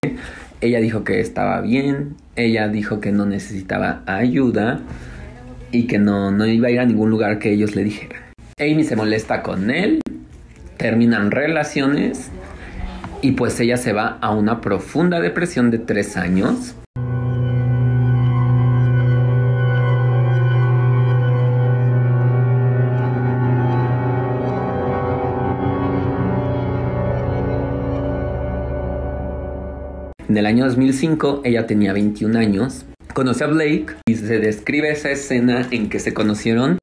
Ella 0.59 0.79
dijo 0.79 1.03
que 1.03 1.19
estaba 1.19 1.61
bien, 1.61 2.15
ella 2.35 2.67
dijo 2.67 2.99
que 2.99 3.11
no 3.11 3.27
necesitaba 3.27 4.01
ayuda 4.07 4.79
y 5.71 5.85
que 5.85 5.99
no, 5.99 6.31
no 6.31 6.47
iba 6.47 6.69
a 6.69 6.71
ir 6.71 6.79
a 6.79 6.85
ningún 6.85 7.11
lugar 7.11 7.37
que 7.37 7.51
ellos 7.51 7.75
le 7.75 7.83
dijeran. 7.83 8.21
Amy 8.59 8.83
se 8.83 8.95
molesta 8.95 9.43
con 9.43 9.69
él, 9.69 10.01
terminan 10.77 11.29
relaciones 11.29 12.31
y 13.21 13.33
pues 13.33 13.59
ella 13.59 13.77
se 13.77 13.93
va 13.93 14.17
a 14.19 14.31
una 14.31 14.61
profunda 14.61 15.19
depresión 15.19 15.69
de 15.69 15.77
tres 15.77 16.17
años. 16.17 16.75
En 30.37 30.41
el 30.41 30.45
año 30.45 30.65
2005 30.65 31.41
ella 31.45 31.65
tenía 31.65 31.93
21 31.93 32.37
años, 32.37 32.85
conoce 33.15 33.43
a 33.43 33.47
Blake 33.47 33.95
y 34.07 34.13
se 34.13 34.37
describe 34.37 34.91
esa 34.91 35.09
escena 35.09 35.67
en 35.71 35.89
que 35.89 35.97
se 35.97 36.13
conocieron 36.13 36.77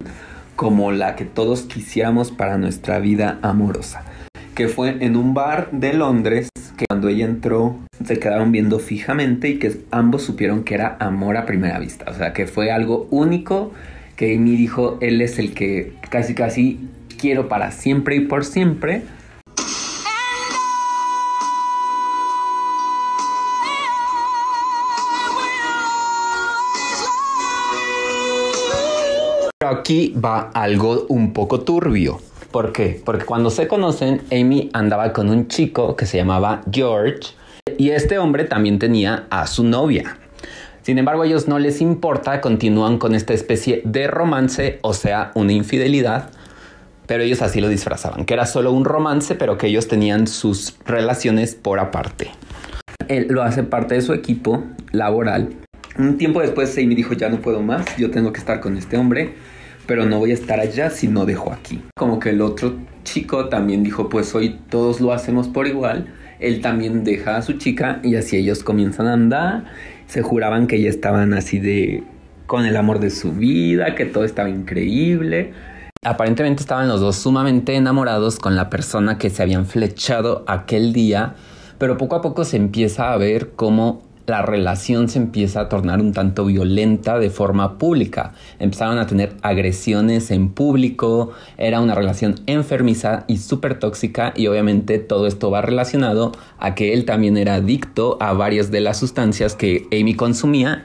como 0.56 0.90
la 0.90 1.14
que 1.14 1.25
todos 1.25 1.62
quisiéramos 1.62 2.32
para 2.32 2.58
nuestra 2.58 2.99
vida 2.99 3.38
amorosa, 3.42 4.02
que 4.56 4.66
fue 4.66 4.96
en 5.04 5.14
un 5.14 5.34
bar 5.34 5.68
de 5.70 5.92
Londres 5.92 6.49
que 6.76 6.87
cuando 6.88 7.06
ella 7.06 7.26
entró 7.26 7.78
se 8.04 8.18
quedaron 8.18 8.50
viendo 8.50 8.80
fijamente 8.80 9.50
y 9.50 9.61
que 9.61 9.82
ambos 9.92 10.25
supieron 10.25 10.64
que 10.64 10.75
era 10.75 10.96
amor 10.99 11.37
a 11.37 11.46
primera 11.46 11.78
vista, 11.78 12.06
o 12.11 12.14
sea 12.14 12.32
que 12.32 12.49
fue 12.49 12.73
algo 12.73 13.06
único 13.12 13.70
que 14.16 14.34
Amy 14.34 14.56
dijo, 14.56 14.99
él 15.00 15.20
es 15.20 15.38
el 15.38 15.54
que 15.54 15.92
casi 16.11 16.34
casi 16.34 16.80
quiero 17.20 17.49
para 17.49 17.70
siempre 17.70 18.16
y 18.16 18.20
por 18.23 18.44
siempre 18.44 19.04
aquí 29.84 30.14
va 30.16 30.50
algo 30.54 31.04
un 31.10 31.34
poco 31.34 31.60
turbio. 31.60 32.18
¿Por 32.50 32.72
qué? 32.72 33.02
Porque 33.04 33.26
cuando 33.26 33.50
se 33.50 33.68
conocen, 33.68 34.22
Amy 34.32 34.70
andaba 34.72 35.12
con 35.12 35.28
un 35.28 35.46
chico 35.48 35.94
que 35.94 36.06
se 36.06 36.16
llamaba 36.16 36.62
George 36.72 37.34
y 37.76 37.90
este 37.90 38.16
hombre 38.16 38.44
también 38.44 38.78
tenía 38.78 39.26
a 39.28 39.46
su 39.46 39.62
novia. 39.62 40.16
Sin 40.80 40.96
embargo, 40.96 41.20
a 41.20 41.26
ellos 41.26 41.48
no 41.48 41.58
les 41.58 41.82
importa, 41.82 42.40
continúan 42.40 42.96
con 42.96 43.14
esta 43.14 43.34
especie 43.34 43.82
de 43.84 44.06
romance, 44.06 44.78
o 44.80 44.94
sea, 44.94 45.32
una 45.34 45.52
infidelidad, 45.52 46.30
pero 47.06 47.22
ellos 47.22 47.42
así 47.42 47.60
lo 47.60 47.68
disfrazaban, 47.68 48.24
que 48.24 48.32
era 48.32 48.46
solo 48.46 48.72
un 48.72 48.86
romance, 48.86 49.34
pero 49.34 49.58
que 49.58 49.66
ellos 49.66 49.86
tenían 49.86 50.26
sus 50.26 50.78
relaciones 50.86 51.56
por 51.56 51.78
aparte. 51.78 52.30
Él 53.08 53.26
lo 53.28 53.42
hace 53.42 53.64
parte 53.64 53.96
de 53.96 54.00
su 54.00 54.14
equipo 54.14 54.64
laboral. 54.92 55.50
Un 55.98 56.16
tiempo 56.16 56.40
después 56.40 56.74
Amy 56.78 56.94
dijo, 56.94 57.12
ya 57.12 57.28
no 57.28 57.42
puedo 57.42 57.60
más, 57.60 57.84
yo 57.98 58.10
tengo 58.10 58.32
que 58.32 58.40
estar 58.40 58.60
con 58.60 58.78
este 58.78 58.96
hombre 58.96 59.34
pero 59.86 60.06
no 60.06 60.18
voy 60.18 60.30
a 60.30 60.34
estar 60.34 60.60
allá 60.60 60.90
si 60.90 61.08
no 61.08 61.26
dejo 61.26 61.52
aquí. 61.52 61.82
Como 61.96 62.18
que 62.18 62.30
el 62.30 62.40
otro 62.40 62.76
chico 63.04 63.48
también 63.48 63.82
dijo, 63.82 64.08
pues 64.08 64.34
hoy 64.34 64.58
todos 64.70 65.00
lo 65.00 65.12
hacemos 65.12 65.48
por 65.48 65.66
igual. 65.66 66.06
Él 66.40 66.60
también 66.60 67.04
deja 67.04 67.36
a 67.36 67.42
su 67.42 67.54
chica 67.54 68.00
y 68.02 68.16
así 68.16 68.36
ellos 68.36 68.64
comienzan 68.64 69.06
a 69.06 69.12
andar. 69.12 69.64
Se 70.06 70.22
juraban 70.22 70.66
que 70.66 70.80
ya 70.80 70.90
estaban 70.90 71.32
así 71.34 71.58
de 71.58 72.02
con 72.46 72.66
el 72.66 72.76
amor 72.76 73.00
de 73.00 73.10
su 73.10 73.32
vida, 73.32 73.94
que 73.94 74.04
todo 74.04 74.24
estaba 74.24 74.50
increíble. 74.50 75.52
Aparentemente 76.04 76.62
estaban 76.62 76.88
los 76.88 77.00
dos 77.00 77.16
sumamente 77.16 77.74
enamorados 77.74 78.38
con 78.38 78.56
la 78.56 78.68
persona 78.68 79.16
que 79.16 79.30
se 79.30 79.42
habían 79.42 79.64
flechado 79.64 80.44
aquel 80.46 80.92
día, 80.92 81.34
pero 81.78 81.96
poco 81.96 82.16
a 82.16 82.22
poco 82.22 82.44
se 82.44 82.58
empieza 82.58 83.12
a 83.12 83.16
ver 83.16 83.52
cómo 83.56 84.02
la 84.26 84.42
relación 84.42 85.08
se 85.08 85.18
empieza 85.18 85.60
a 85.60 85.68
tornar 85.68 86.00
un 86.00 86.12
tanto 86.12 86.46
violenta 86.46 87.18
de 87.18 87.30
forma 87.30 87.78
pública. 87.78 88.32
Empezaron 88.58 88.98
a 88.98 89.06
tener 89.06 89.34
agresiones 89.42 90.30
en 90.30 90.50
público, 90.50 91.32
era 91.58 91.80
una 91.80 91.94
relación 91.94 92.36
enfermiza 92.46 93.24
y 93.26 93.38
súper 93.38 93.78
tóxica 93.78 94.32
y 94.36 94.46
obviamente 94.46 94.98
todo 94.98 95.26
esto 95.26 95.50
va 95.50 95.62
relacionado 95.62 96.32
a 96.58 96.74
que 96.74 96.92
él 96.92 97.04
también 97.04 97.36
era 97.36 97.56
adicto 97.56 98.16
a 98.20 98.32
varias 98.32 98.70
de 98.70 98.80
las 98.80 98.98
sustancias 98.98 99.54
que 99.54 99.86
Amy 99.92 100.14
consumía 100.14 100.82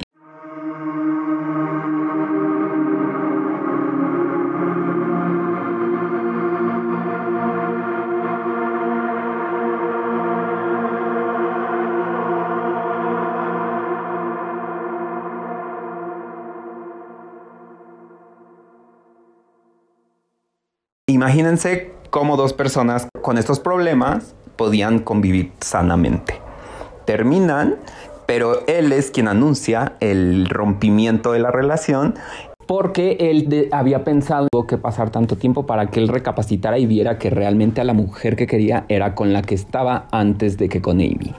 Imagínense 21.19 21.91
cómo 22.11 22.37
dos 22.37 22.53
personas 22.53 23.09
con 23.21 23.37
estos 23.37 23.59
problemas 23.59 24.35
podían 24.55 24.99
convivir 24.99 25.51
sanamente. 25.59 26.35
Terminan, 27.03 27.75
pero 28.25 28.65
él 28.67 28.93
es 28.93 29.11
quien 29.11 29.27
anuncia 29.27 29.97
el 29.99 30.45
rompimiento 30.47 31.33
de 31.33 31.39
la 31.39 31.51
relación 31.51 32.15
porque 32.67 33.17
él 33.19 33.67
había 33.73 34.05
pensado 34.05 34.47
que 34.65 34.77
pasar 34.77 35.09
tanto 35.09 35.35
tiempo 35.35 35.65
para 35.65 35.87
que 35.87 35.99
él 35.99 36.07
recapacitara 36.07 36.79
y 36.79 36.85
viera 36.85 37.19
que 37.19 37.29
realmente 37.29 37.81
a 37.81 37.83
la 37.83 37.93
mujer 37.93 38.37
que 38.37 38.47
quería 38.47 38.85
era 38.87 39.13
con 39.13 39.33
la 39.33 39.41
que 39.41 39.55
estaba 39.55 40.07
antes 40.13 40.57
de 40.57 40.69
que 40.69 40.81
con 40.81 41.01
Amy. 41.01 41.35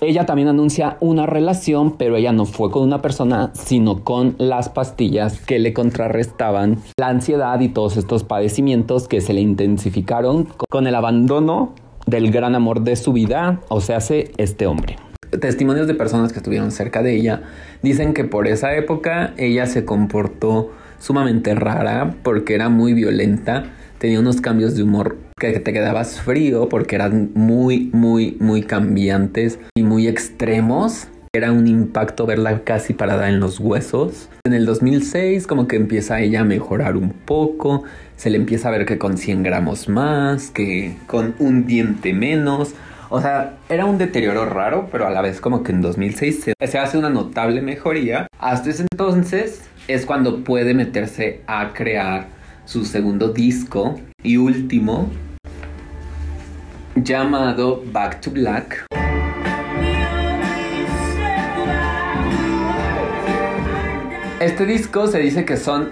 Ella 0.00 0.26
también 0.26 0.46
anuncia 0.46 0.96
una 1.00 1.26
relación, 1.26 1.96
pero 1.96 2.16
ella 2.16 2.32
no 2.32 2.44
fue 2.44 2.70
con 2.70 2.84
una 2.84 3.02
persona, 3.02 3.50
sino 3.54 4.04
con 4.04 4.36
las 4.38 4.68
pastillas 4.68 5.40
que 5.40 5.58
le 5.58 5.72
contrarrestaban 5.72 6.78
la 6.96 7.08
ansiedad 7.08 7.58
y 7.58 7.68
todos 7.68 7.96
estos 7.96 8.22
padecimientos 8.22 9.08
que 9.08 9.20
se 9.20 9.32
le 9.32 9.40
intensificaron 9.40 10.48
con 10.68 10.86
el 10.86 10.94
abandono 10.94 11.74
del 12.06 12.30
gran 12.30 12.54
amor 12.54 12.82
de 12.82 12.94
su 12.94 13.12
vida, 13.12 13.60
o 13.68 13.80
sea, 13.80 13.96
hace 13.96 14.30
este 14.36 14.66
hombre. 14.66 14.96
Testimonios 15.40 15.88
de 15.88 15.94
personas 15.94 16.32
que 16.32 16.38
estuvieron 16.38 16.70
cerca 16.70 17.02
de 17.02 17.16
ella 17.16 17.42
dicen 17.82 18.14
que 18.14 18.24
por 18.24 18.46
esa 18.46 18.74
época 18.76 19.34
ella 19.36 19.66
se 19.66 19.84
comportó 19.84 20.70
sumamente 21.00 21.54
rara 21.54 22.14
porque 22.22 22.54
era 22.54 22.68
muy 22.68 22.94
violenta, 22.94 23.64
tenía 23.98 24.20
unos 24.20 24.40
cambios 24.40 24.74
de 24.74 24.84
humor 24.84 25.18
que 25.38 25.60
te 25.60 25.72
quedabas 25.72 26.20
frío 26.20 26.68
porque 26.68 26.96
eran 26.96 27.30
muy, 27.34 27.90
muy, 27.92 28.36
muy 28.40 28.62
cambiantes 28.62 29.58
y 29.76 29.82
muy 29.98 30.06
extremos. 30.06 31.08
Era 31.32 31.50
un 31.50 31.66
impacto 31.66 32.24
verla 32.24 32.62
casi 32.62 32.94
parada 32.94 33.28
en 33.28 33.40
los 33.40 33.58
huesos. 33.58 34.28
En 34.44 34.54
el 34.54 34.64
2006 34.64 35.48
como 35.48 35.66
que 35.66 35.74
empieza 35.74 36.20
ella 36.20 36.42
a 36.42 36.44
mejorar 36.44 36.96
un 36.96 37.10
poco, 37.10 37.82
se 38.14 38.30
le 38.30 38.36
empieza 38.36 38.68
a 38.68 38.70
ver 38.70 38.86
que 38.86 38.96
con 38.96 39.18
100 39.18 39.42
gramos 39.42 39.88
más, 39.88 40.52
que 40.52 40.96
con 41.08 41.34
un 41.40 41.66
diente 41.66 42.12
menos. 42.12 42.74
O 43.08 43.20
sea, 43.20 43.56
era 43.68 43.86
un 43.86 43.98
deterioro 43.98 44.44
raro, 44.44 44.88
pero 44.92 45.04
a 45.08 45.10
la 45.10 45.20
vez 45.20 45.40
como 45.40 45.64
que 45.64 45.72
en 45.72 45.82
2006 45.82 46.44
se, 46.60 46.78
hace 46.78 46.96
una 46.96 47.10
notable 47.10 47.60
mejoría. 47.60 48.28
Hasta 48.38 48.70
ese 48.70 48.84
entonces 48.92 49.62
es 49.88 50.06
cuando 50.06 50.44
puede 50.44 50.74
meterse 50.74 51.40
a 51.48 51.72
crear 51.72 52.28
su 52.66 52.84
segundo 52.84 53.30
disco 53.30 53.98
y 54.22 54.36
último 54.36 55.10
llamado 56.94 57.82
Back 57.92 58.20
to 58.20 58.30
Black. 58.30 58.86
Este 64.40 64.66
disco 64.66 65.08
se 65.08 65.18
dice 65.18 65.44
que 65.44 65.56
son 65.56 65.88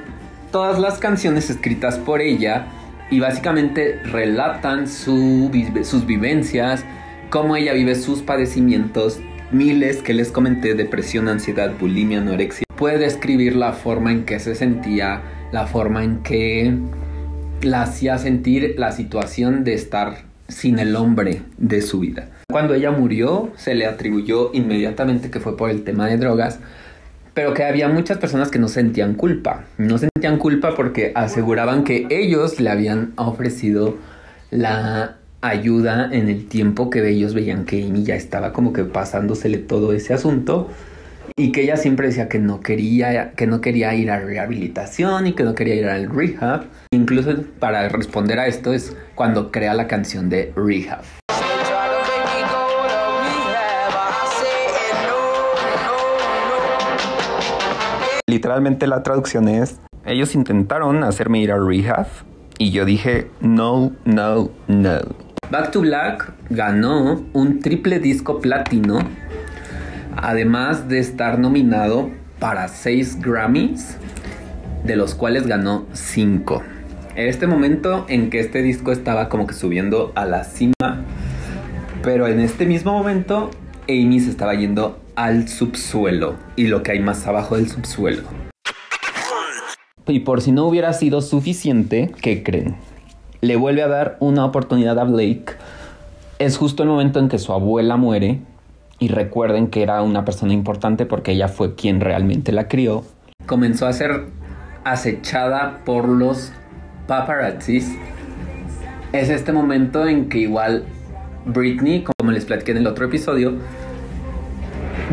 todas 0.53 0.79
las 0.79 0.99
canciones 0.99 1.51
escritas 1.51 1.99
por 1.99 2.21
ella 2.21 2.67
y 3.11 3.19
básicamente 3.19 3.99
relatan 4.05 4.87
su, 4.87 5.51
sus 5.83 6.07
vivencias, 6.07 6.85
cómo 7.29 7.57
ella 7.57 7.73
vive 7.73 7.97
sus 7.97 8.23
padecimientos, 8.23 9.19
miles 9.51 10.01
que 10.01 10.15
les 10.15 10.31
comenté, 10.31 10.75
depresión, 10.75 11.27
ansiedad, 11.27 11.73
bulimia, 11.81 12.19
anorexia. 12.19 12.65
Puede 12.77 12.99
describir 12.99 13.57
la 13.57 13.73
forma 13.73 14.13
en 14.13 14.25
que 14.25 14.39
se 14.39 14.55
sentía, 14.55 15.23
la 15.51 15.67
forma 15.67 16.05
en 16.05 16.23
que 16.23 16.73
la 17.63 17.83
hacía 17.83 18.17
sentir 18.19 18.77
la 18.79 18.93
situación 18.93 19.65
de 19.65 19.75
estar 19.75 20.19
sin 20.47 20.79
el 20.79 20.95
hombre 20.95 21.43
de 21.59 21.83
su 21.83 21.99
vida. 21.99 22.29
Cuando 22.49 22.75
ella 22.75 22.93
murió, 22.93 23.51
se 23.57 23.75
le 23.75 23.87
atribuyó 23.87 24.53
inmediatamente 24.55 25.33
que 25.33 25.41
fue 25.41 25.57
por 25.57 25.69
el 25.69 25.83
tema 25.83 26.07
de 26.07 26.17
drogas, 26.17 26.61
pero 27.37 27.53
que 27.53 27.65
había 27.65 27.87
muchas 27.87 28.17
personas 28.17 28.51
que 28.51 28.59
no 28.59 28.67
sentían 28.67 29.13
culpa. 29.13 29.67
No 29.77 29.99
sentían 29.99 30.39
culpa 30.39 30.75
porque 30.75 31.13
aseguraban 31.15 31.85
que 31.85 32.07
ellos 32.09 32.59
le 32.61 32.71
habían 32.71 33.13
ofrecido 33.17 33.99
la 34.51 35.17
ayuda 35.43 36.09
en 36.11 36.31
el 36.31 36.47
tiempo 36.47 36.89
que 36.89 37.07
ellos 37.07 37.35
veían 37.35 37.67
que 37.67 37.85
Amy 37.85 38.05
ya 38.05 38.15
estaba 38.15 38.55
como 38.55 38.73
que 38.73 38.85
pasándosele 38.85 39.59
todo 39.59 39.93
ese 39.93 40.15
asunto 40.15 40.71
y 41.37 41.53
que 41.53 41.65
ella 41.65 41.77
siempre 41.77 42.07
decía 42.07 42.31
que 42.31 42.39
no 42.39 42.61
quería 42.61 43.33
que 43.33 43.47
no 43.47 43.61
quería 43.61 43.95
ir 43.95 44.11
a 44.11 44.19
rehabilitación 44.19 45.27
y 45.27 45.35
que 45.35 45.43
no 45.45 45.55
quería 45.55 45.75
ir 45.75 45.89
al 45.89 46.09
rehab. 46.09 46.65
Incluso 46.91 47.35
para 47.59 47.87
responder 47.91 48.39
a 48.39 48.47
esto 48.47 48.73
es 48.73 48.97
cuando 49.15 49.53
crea 49.53 49.75
la 49.75 49.87
canción 49.87 50.31
de 50.31 50.55
Rehab. 50.57 51.03
Literalmente 58.29 58.89
la 58.89 59.05
traducción 59.05 59.47
es, 59.47 59.79
ellos 60.05 60.35
intentaron 60.35 61.05
hacerme 61.05 61.39
ir 61.39 61.53
a 61.53 61.59
rehab 61.65 62.09
y 62.59 62.73
yo 62.73 62.85
dije, 62.85 63.31
no, 63.41 63.93
no, 64.05 64.51
no. 64.67 64.99
Back 65.49 65.71
to 65.71 65.81
Black 65.83 66.33
ganó 66.51 67.25
un 67.33 67.61
triple 67.61 68.01
disco 68.01 68.41
platino, 68.41 68.99
además 70.17 70.89
de 70.89 70.99
estar 70.99 71.39
nominado 71.39 72.11
para 72.41 72.67
seis 72.67 73.17
Grammys, 73.21 73.97
de 74.83 74.97
los 74.97 75.15
cuales 75.15 75.47
ganó 75.47 75.87
cinco. 75.93 76.65
En 77.15 77.29
este 77.29 77.47
momento 77.47 78.07
en 78.09 78.29
que 78.29 78.41
este 78.41 78.61
disco 78.61 78.91
estaba 78.91 79.29
como 79.29 79.47
que 79.47 79.55
subiendo 79.55 80.11
a 80.17 80.25
la 80.25 80.43
cima, 80.43 81.05
pero 82.03 82.27
en 82.27 82.41
este 82.41 82.67
mismo 82.67 82.91
momento 82.91 83.53
Amy 83.89 84.19
se 84.19 84.31
estaba 84.31 84.55
yendo 84.55 84.99
al 85.17 85.49
subsuelo 85.49 86.37
y 86.55 86.69
lo 86.69 86.83
que 86.83 86.93
hay 86.93 87.01
más 87.01 87.27
abajo 87.27 87.57
del 87.57 87.69
subsuelo. 87.69 88.23
Y 90.07 90.21
por 90.21 90.41
si 90.41 90.53
no 90.53 90.67
hubiera 90.67 90.93
sido 90.93 91.21
suficiente, 91.21 92.13
¿qué 92.23 92.43
creen? 92.45 92.77
le 93.41 93.57
vuelve 93.57 93.83
a 93.83 93.89
dar 93.89 94.17
una 94.21 94.45
oportunidad 94.45 94.99
a 94.99 95.05
Blake. 95.05 95.55
Es 96.39 96.57
justo 96.57 96.83
el 96.83 96.89
momento 96.89 97.19
en 97.19 97.29
que 97.29 97.39
su 97.39 97.53
abuela 97.53 97.97
muere 97.97 98.41
y 98.99 99.09
recuerden 99.09 99.69
que 99.69 99.83
era 99.83 100.03
una 100.03 100.25
persona 100.25 100.53
importante 100.53 101.07
porque 101.07 101.33
ella 101.33 101.49
fue 101.49 101.75
quien 101.75 102.01
realmente 102.01 102.53
la 102.53 102.69
crió. 102.69 103.05
Comenzó 103.47 103.87
a 103.87 103.93
ser 103.93 104.25
acechada 104.85 105.81
por 105.85 106.09
los 106.09 106.53
paparazzis. 107.07 107.97
Es 109.13 109.29
este 109.29 109.53
momento 109.53 110.07
en 110.07 110.29
que 110.29 110.39
igual 110.39 110.85
Britney, 111.47 112.05
como 112.19 112.33
les 112.33 112.45
platiqué 112.45 112.73
en 112.73 112.79
el 112.79 112.87
otro 112.87 113.07
episodio, 113.07 113.55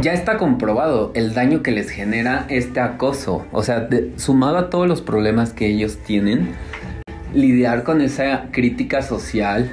ya 0.01 0.13
está 0.13 0.37
comprobado 0.37 1.11
el 1.15 1.33
daño 1.33 1.61
que 1.61 1.71
les 1.71 1.89
genera 1.89 2.45
este 2.49 2.79
acoso. 2.79 3.45
O 3.51 3.63
sea, 3.63 3.87
sumado 4.17 4.57
a 4.57 4.69
todos 4.69 4.87
los 4.87 5.01
problemas 5.01 5.53
que 5.53 5.67
ellos 5.67 5.97
tienen, 5.97 6.49
lidiar 7.33 7.83
con 7.83 8.01
esa 8.01 8.45
crítica 8.51 9.01
social, 9.01 9.71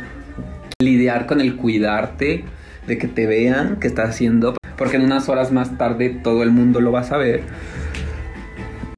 lidiar 0.81 1.27
con 1.27 1.41
el 1.41 1.57
cuidarte 1.57 2.45
de 2.87 2.99
que 2.99 3.09
te 3.09 3.27
vean 3.27 3.77
que 3.77 3.87
estás 3.87 4.11
haciendo, 4.11 4.57
porque 4.77 4.97
en 4.97 5.03
unas 5.03 5.29
horas 5.29 5.53
más 5.53 5.77
tarde 5.77 6.11
todo 6.11 6.43
el 6.43 6.51
mundo 6.51 6.81
lo 6.81 6.93
va 6.93 7.01
a 7.01 7.05
saber. 7.05 7.43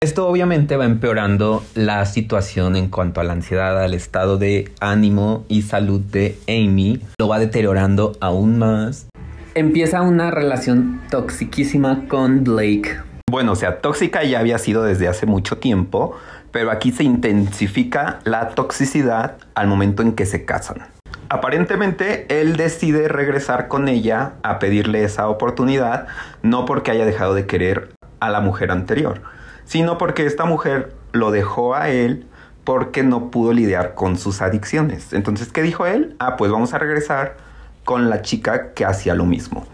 Esto 0.03 0.27
obviamente 0.27 0.77
va 0.77 0.85
empeorando 0.85 1.65
la 1.75 2.05
situación 2.07 2.75
en 2.75 2.89
cuanto 2.89 3.21
a 3.21 3.25
la 3.25 3.35
ansiedad, 3.35 3.81
al 3.81 3.95
estado 3.95 4.37
de 4.37 4.73
ánimo 4.81 5.45
y 5.49 5.63
salud 5.63 6.01
de 6.01 6.37
Amy. 6.49 7.01
Lo 7.19 7.29
va 7.29 7.39
deteriorando 7.39 8.17
aún 8.21 8.59
más. 8.59 9.07
Empieza 9.55 10.01
una 10.01 10.31
relación 10.31 11.03
toxiquísima 11.11 12.09
con 12.09 12.43
Blake. 12.43 12.99
Bueno, 13.31 13.53
o 13.53 13.55
sea, 13.55 13.83
tóxica 13.83 14.25
ya 14.25 14.39
había 14.39 14.57
sido 14.57 14.83
desde 14.83 15.09
hace 15.09 15.27
mucho 15.27 15.59
tiempo, 15.59 16.17
pero 16.53 16.71
aquí 16.71 16.91
se 16.91 17.05
intensifica 17.05 18.21
la 18.25 18.49
toxicidad 18.51 19.37
al 19.55 19.67
momento 19.67 20.01
en 20.01 20.15
que 20.15 20.25
se 20.25 20.47
casan. 20.47 20.87
Aparentemente 21.29 22.25
él 22.41 22.57
decide 22.57 23.09
regresar 23.09 23.69
con 23.69 23.89
ella 23.89 24.33
a 24.43 24.59
pedirle 24.59 25.05
esa 25.05 25.29
oportunidad, 25.29 26.07
no 26.43 26.65
porque 26.65 26.91
haya 26.91 27.05
dejado 27.05 27.35
de 27.35 27.45
querer 27.45 27.91
a 28.21 28.31
la 28.31 28.41
mujer 28.41 28.71
anterior, 28.71 29.21
sino 29.67 29.99
porque 29.99 30.25
esta 30.25 30.47
mujer 30.47 30.95
lo 31.13 31.31
dejó 31.31 31.75
a 31.75 31.91
él 31.91 32.27
porque 32.65 33.03
no 33.03 33.31
pudo 33.31 33.53
lidiar 33.53 33.95
con 33.95 34.17
sus 34.17 34.41
adicciones. 34.41 35.13
Entonces, 35.13 35.53
¿qué 35.53 35.61
dijo 35.61 35.85
él? 35.85 36.17
Ah, 36.21 36.37
pues 36.39 36.51
vamos 36.51 36.73
a 36.73 36.79
regresar 36.79 37.52
con 37.85 38.11
la 38.11 38.23
chica 38.23 38.73
que 38.73 38.85
hacía 38.85 39.15
lo 39.15 39.25
mismo. 39.25 39.65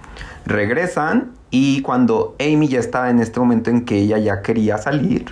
Regresan 0.47 1.33
y 1.51 1.83
cuando 1.83 2.37
Amy 2.41 2.69
ya 2.69 2.81
estaba 2.81 3.11
en 3.11 3.21
este 3.21 3.41
momento 3.41 3.71
en 3.71 3.85
que 3.85 3.97
ella 3.99 4.19
ya 4.19 4.43
quería 4.43 4.79
salir, 4.79 5.27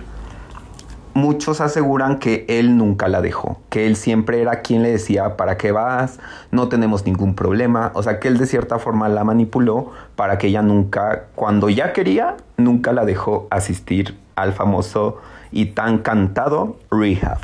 muchos 1.17 1.61
aseguran 1.61 2.19
que 2.19 2.45
él 2.47 2.77
nunca 2.77 3.07
la 3.07 3.21
dejó, 3.21 3.59
que 3.69 3.87
él 3.87 3.95
siempre 3.95 4.41
era 4.41 4.61
quien 4.61 4.83
le 4.83 4.91
decía, 4.91 5.35
¿para 5.35 5.57
qué 5.57 5.71
vas? 5.71 6.19
No 6.51 6.69
tenemos 6.69 7.05
ningún 7.05 7.33
problema. 7.33 7.91
O 7.95 8.03
sea, 8.03 8.19
que 8.19 8.27
él 8.27 8.37
de 8.37 8.45
cierta 8.45 8.77
forma 8.77 9.09
la 9.09 9.23
manipuló 9.23 9.91
para 10.15 10.37
que 10.37 10.47
ella 10.47 10.61
nunca, 10.61 11.25
cuando 11.35 11.69
ya 11.69 11.91
quería, 11.91 12.37
nunca 12.57 12.93
la 12.93 13.03
dejó 13.03 13.47
asistir 13.49 14.15
al 14.35 14.53
famoso 14.53 15.17
y 15.51 15.67
tan 15.67 15.97
cantado 15.99 16.77
rehab. 16.91 17.39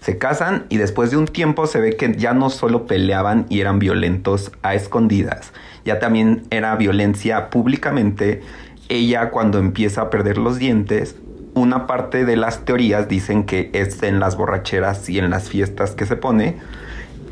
Se 0.00 0.18
casan 0.18 0.66
y 0.68 0.78
después 0.78 1.10
de 1.10 1.16
un 1.16 1.26
tiempo 1.26 1.66
se 1.66 1.80
ve 1.80 1.96
que 1.96 2.14
ya 2.16 2.32
no 2.32 2.50
solo 2.50 2.86
peleaban 2.86 3.46
y 3.48 3.60
eran 3.60 3.78
violentos 3.78 4.50
a 4.62 4.74
escondidas, 4.74 5.52
ya 5.84 5.98
también 5.98 6.44
era 6.50 6.74
violencia 6.76 7.50
públicamente. 7.50 8.42
Ella 8.88 9.30
cuando 9.30 9.58
empieza 9.58 10.02
a 10.02 10.10
perder 10.10 10.38
los 10.38 10.58
dientes 10.58 11.16
una 11.54 11.86
parte 11.86 12.24
de 12.24 12.36
las 12.36 12.64
teorías 12.64 13.08
dicen 13.08 13.44
que 13.44 13.70
es 13.72 14.02
en 14.02 14.20
las 14.20 14.36
borracheras 14.36 15.08
y 15.08 15.18
en 15.18 15.30
las 15.30 15.48
fiestas 15.48 15.92
que 15.92 16.06
se 16.06 16.16
pone, 16.16 16.56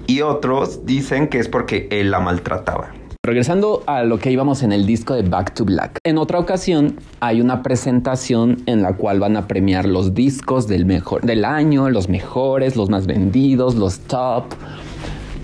y 0.07 0.23
otros 0.23 0.87
dicen 0.87 1.29
que 1.29 1.39
es 1.39 1.49
porque 1.49 1.89
él 1.91 2.11
la 2.11 2.21
maltrataba. 2.21 2.98
Regresando 3.27 3.83
a 3.87 4.05
lo 4.05 4.21
que 4.21 4.31
íbamos 4.31 4.63
en 4.63 4.71
el 4.71 4.87
disco 4.87 5.13
de 5.13 5.23
Back 5.23 5.53
to 5.53 5.65
Black. 5.65 5.99
En 6.05 6.19
otra 6.19 6.39
ocasión 6.39 6.97
hay 7.19 7.41
una 7.41 7.65
presentación 7.65 8.63
en 8.67 8.81
la 8.81 8.97
cual 8.97 9.19
van 9.19 9.37
a 9.37 9.49
premiar 9.49 9.87
los 9.87 10.15
discos 10.15 10.69
del 10.69 10.87
mejor 10.87 11.23
del 11.23 11.45
año, 11.45 11.91
los 11.91 12.09
mejores, 12.09 12.77
los 12.77 12.91
más 12.91 13.09
vendidos, 13.09 13.75
los 13.75 13.99
top. 14.01 14.45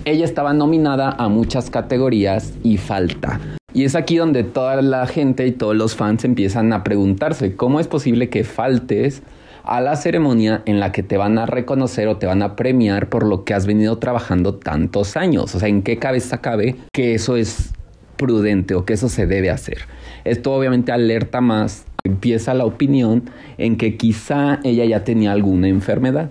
Ella 0.05 0.25
estaba 0.25 0.55
nominada 0.55 1.17
a 1.19 1.29
muchas 1.29 1.69
categorías 1.69 2.55
y 2.63 2.77
falta. 2.77 3.41
Y 3.73 3.83
es 3.83 3.97
aquí 3.97 4.19
donde 4.19 4.45
toda 4.45 4.81
la 4.81 5.07
gente 5.09 5.45
y 5.45 5.51
todos 5.51 5.75
los 5.75 5.97
fans 5.97 6.25
empiezan 6.25 6.73
a 6.73 6.85
preguntarse, 6.85 7.57
¿cómo 7.57 7.81
es 7.81 7.89
posible 7.89 8.31
que 8.31 8.45
faltes 8.45 9.25
a 9.65 9.81
la 9.81 9.97
ceremonia 9.97 10.63
en 10.67 10.81
la 10.81 10.93
que 10.93 11.03
te 11.03 11.17
van 11.17 11.39
a 11.39 11.47
reconocer 11.47 12.09
o 12.09 12.17
te 12.17 12.27
van 12.27 12.43
a 12.43 12.57
premiar 12.57 13.09
por 13.09 13.27
lo 13.27 13.45
que 13.45 13.55
has 13.55 13.67
venido 13.67 13.99
trabajando 13.99 14.55
tantos 14.55 15.17
años? 15.17 15.55
O 15.55 15.59
sea, 15.59 15.69
¿en 15.69 15.83
qué 15.83 15.99
cabeza 15.99 16.41
cabe 16.41 16.77
que 16.93 17.15
eso 17.15 17.37
es 17.37 17.73
prudente 18.17 18.75
o 18.75 18.85
que 18.85 18.95
eso 18.95 19.09
se 19.09 19.27
debe 19.27 19.51
hacer. 19.51 19.79
Esto 20.25 20.55
obviamente 20.55 20.93
alerta 20.93 21.41
más, 21.41 21.85
empieza 22.05 22.55
la 22.55 22.65
opinión 22.65 23.31
en 23.59 23.77
que 23.77 23.97
quizá 23.97 24.61
ella 24.65 24.85
ya 24.85 25.05
tenía 25.05 25.33
alguna 25.33 25.69
enfermedad 25.69 26.31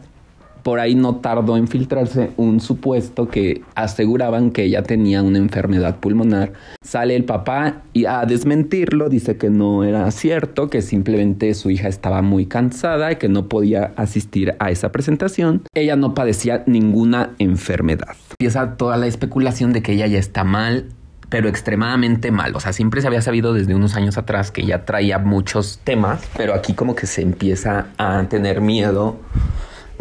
por 0.63 0.79
ahí 0.79 0.95
no 0.95 1.17
tardó 1.17 1.57
en 1.57 1.67
filtrarse 1.67 2.31
un 2.37 2.59
supuesto 2.61 3.27
que 3.27 3.61
aseguraban 3.75 4.51
que 4.51 4.63
ella 4.63 4.81
tenía 4.81 5.21
una 5.21 5.37
enfermedad 5.37 5.97
pulmonar. 5.97 6.53
Sale 6.81 7.15
el 7.15 7.25
papá 7.25 7.83
y 7.91 8.05
a 8.05 8.25
desmentirlo 8.25 9.09
dice 9.09 9.37
que 9.37 9.49
no 9.49 9.83
era 9.83 10.09
cierto, 10.11 10.69
que 10.69 10.81
simplemente 10.81 11.53
su 11.53 11.69
hija 11.69 11.89
estaba 11.89 12.21
muy 12.21 12.45
cansada 12.45 13.11
y 13.11 13.17
que 13.17 13.29
no 13.29 13.47
podía 13.47 13.93
asistir 13.97 14.55
a 14.59 14.71
esa 14.71 14.91
presentación. 14.91 15.63
Ella 15.73 15.95
no 15.95 16.13
padecía 16.13 16.63
ninguna 16.65 17.31
enfermedad. 17.39 18.15
Empieza 18.31 18.77
toda 18.77 18.97
la 18.97 19.07
especulación 19.07 19.73
de 19.73 19.81
que 19.83 19.93
ella 19.93 20.07
ya 20.07 20.19
está 20.19 20.43
mal, 20.43 20.87
pero 21.33 21.49
extremadamente 21.49 22.29
mal. 22.29 22.55
O 22.55 22.59
sea, 22.59 22.73
siempre 22.73 23.01
se 23.01 23.07
había 23.07 23.21
sabido 23.21 23.53
desde 23.53 23.73
unos 23.73 23.95
años 23.95 24.19
atrás 24.19 24.51
que 24.51 24.61
ella 24.61 24.85
traía 24.85 25.17
muchos 25.17 25.79
temas, 25.83 26.21
pero 26.37 26.53
aquí 26.53 26.73
como 26.73 26.95
que 26.95 27.07
se 27.07 27.23
empieza 27.23 27.87
a 27.97 28.23
tener 28.29 28.61
miedo 28.61 29.17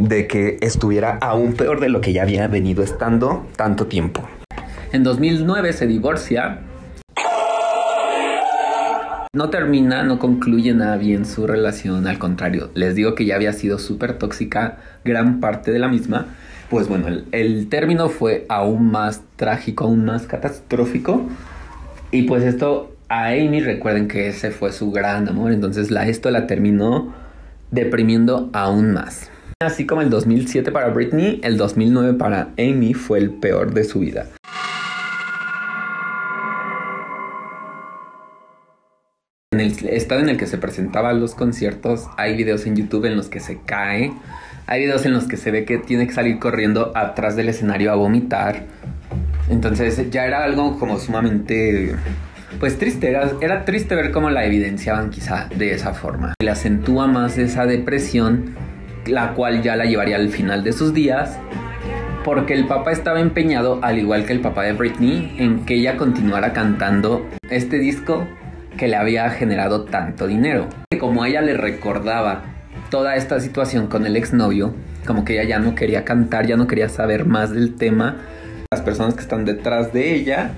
de 0.09 0.27
que 0.27 0.59
estuviera 0.61 1.19
aún 1.21 1.55
peor 1.55 1.81
de 1.81 1.89
lo 1.89 2.01
que 2.01 2.13
ya 2.13 2.23
había 2.23 2.49
venido 2.49 2.83
estando 2.83 3.47
tanto 3.57 3.87
tiempo. 3.87 4.29
En 4.93 5.05
2009 5.05 5.73
se 5.73 5.87
divorcia. 5.87 6.59
No 9.35 9.49
termina, 9.49 10.03
no 10.03 10.19
concluye 10.19 10.75
nada 10.75 10.97
bien 10.97 11.25
su 11.25 11.47
relación, 11.47 12.07
al 12.07 12.19
contrario, 12.19 12.71
les 12.75 12.95
digo 12.95 13.15
que 13.15 13.25
ya 13.25 13.37
había 13.37 13.55
sido 13.55 13.79
súper 13.79 14.19
tóxica 14.19 14.79
gran 15.05 15.41
parte 15.41 15.71
de 15.73 15.79
la 15.79 15.89
misma. 15.89 16.27
Pues 16.69 16.89
bueno, 16.89 17.07
el, 17.31 17.69
término 17.69 18.09
fue 18.09 18.45
aún 18.49 18.91
más 18.91 19.23
trágico, 19.37 19.85
aún 19.85 20.05
más 20.05 20.27
catastrófico. 20.27 21.29
Y 22.11 22.23
pues 22.23 22.45
esto 22.45 22.95
a 23.09 23.29
Amy 23.29 23.61
recuerden 23.61 24.09
que 24.09 24.29
ese 24.29 24.51
fue 24.51 24.73
su 24.73 24.91
gran 24.91 25.29
amor, 25.29 25.53
entonces 25.53 25.91
la, 25.91 26.07
esto 26.09 26.31
la 26.31 26.47
terminó 26.47 27.15
deprimiendo 27.71 28.51
aún 28.53 28.93
más. 28.93 29.32
Así 29.63 29.87
como 29.87 30.03
el 30.03 30.11
2007 30.11 30.73
para 30.73 30.89
Britney, 30.89 31.41
el 31.45 31.57
2009 31.57 32.15
para 32.15 32.49
Amy 32.59 32.95
fue 32.95 33.21
el 33.21 33.31
peor 33.31 33.73
de 33.73 33.85
su 33.85 34.01
vida. 34.01 34.27
En 39.53 39.61
el 39.61 39.87
estado 39.87 40.21
en 40.21 40.31
el 40.31 40.37
que 40.37 40.49
se 40.49 40.59
presentaba 40.59 41.13
los 41.13 41.37
conciertos, 41.37 42.09
hay 42.17 42.37
videos 42.37 42.67
en 42.67 42.75
YouTube 42.75 43.05
en 43.05 43.17
los 43.17 43.29
que 43.29 43.39
se 43.39 43.61
cae, 43.65 44.13
hay 44.67 44.81
videos 44.81 45.07
en 45.07 45.13
los 45.13 45.29
que 45.29 45.37
se 45.37 45.53
ve 45.53 45.65
que 45.65 45.79
tiene 45.79 46.09
que 46.09 46.13
salir 46.13 46.41
corriendo 46.41 46.91
atrás 46.97 47.37
del 47.37 47.49
escenario 47.49 47.93
a 47.93 47.95
vomitar. 47.95 48.65
Entonces 49.49 50.11
ya 50.11 50.27
era 50.27 50.43
algo 50.43 50.77
como 50.81 50.99
sumamente 50.99 51.95
pues 52.59 52.79
triste, 52.79 53.11
era, 53.11 53.31
era, 53.41 53.65
triste 53.65 53.95
ver 53.95 54.11
cómo 54.11 54.29
la 54.29 54.45
evidenciaban 54.45 55.11
quizá 55.11 55.49
de 55.57 55.73
esa 55.73 55.95
forma. 55.95 56.35
Le 56.43 56.51
acentúa 56.51 57.07
más 57.07 57.39
esa 57.39 57.65
depresión 57.65 58.57
la 59.07 59.35
cual 59.35 59.63
ya 59.63 59.77
la 59.77 59.85
llevaría 59.85 60.17
al 60.17 60.29
final 60.29 60.65
de 60.65 60.73
sus 60.73 60.95
días, 60.95 61.39
porque 62.25 62.55
el 62.55 62.67
papá 62.67 62.93
estaba 62.93 63.21
empeñado, 63.21 63.81
al 63.83 63.99
igual 63.99 64.25
que 64.25 64.33
el 64.33 64.41
papá 64.41 64.63
de 64.63 64.73
Britney, 64.73 65.35
en 65.39 65.65
que 65.65 65.75
ella 65.75 65.97
continuara 65.97 66.53
cantando 66.53 67.27
este 67.51 67.79
disco 67.79 68.27
que 68.77 68.89
le 68.89 68.97
había 68.97 69.29
generado 69.31 69.85
tanto 69.85 70.27
dinero. 70.27 70.69
Como 70.99 71.23
a 71.23 71.29
ella 71.29 71.43
le 71.43 71.55
recordaba 71.55 72.43
toda 72.91 73.17
esta 73.17 73.41
situación 73.41 73.87
con 73.87 74.07
el 74.07 74.17
exnovio, 74.17 74.75
como 75.07 75.25
que 75.25 75.35
ella 75.35 75.45
ya 75.45 75.59
no 75.59 75.75
quería 75.75 76.05
cantar, 76.05 76.47
ya 76.47 76.57
no 76.57 76.67
quería 76.67 76.89
saber 76.89 77.27
más 77.27 77.51
del 77.51 77.75
tema, 77.75 78.17
las 78.71 78.83
personas 78.83 79.15
que 79.15 79.21
están 79.21 79.45
detrás 79.45 79.93
de 79.93 80.15
ella 80.15 80.53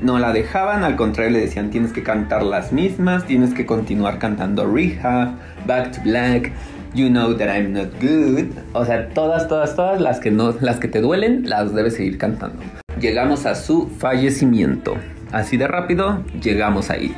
no 0.00 0.18
la 0.18 0.32
dejaban, 0.32 0.84
al 0.84 0.96
contrario 0.96 1.32
le 1.32 1.40
decían 1.40 1.70
tienes 1.70 1.92
que 1.92 2.02
cantar 2.02 2.42
las 2.42 2.72
mismas, 2.72 3.26
tienes 3.26 3.52
que 3.52 3.66
continuar 3.66 4.18
cantando 4.18 4.66
Rehab, 4.66 5.32
Back 5.66 5.92
to 5.92 6.00
Black, 6.02 6.52
You 6.98 7.08
Know 7.10 7.36
That 7.36 7.48
I'm 7.48 7.72
Not 7.72 7.92
Good. 8.00 8.58
O 8.72 8.84
sea, 8.84 9.08
todas, 9.10 9.46
todas, 9.46 9.76
todas 9.76 10.00
las 10.00 10.18
que, 10.18 10.32
no, 10.32 10.52
las 10.60 10.80
que 10.80 10.88
te 10.88 11.00
duelen, 11.00 11.48
las 11.48 11.72
debes 11.72 11.94
seguir 11.94 12.18
cantando. 12.18 12.60
Llegamos 13.00 13.46
a 13.46 13.54
su 13.54 13.88
fallecimiento. 13.88 14.96
Así 15.30 15.56
de 15.56 15.68
rápido, 15.68 16.24
llegamos 16.42 16.90
ahí. 16.90 17.14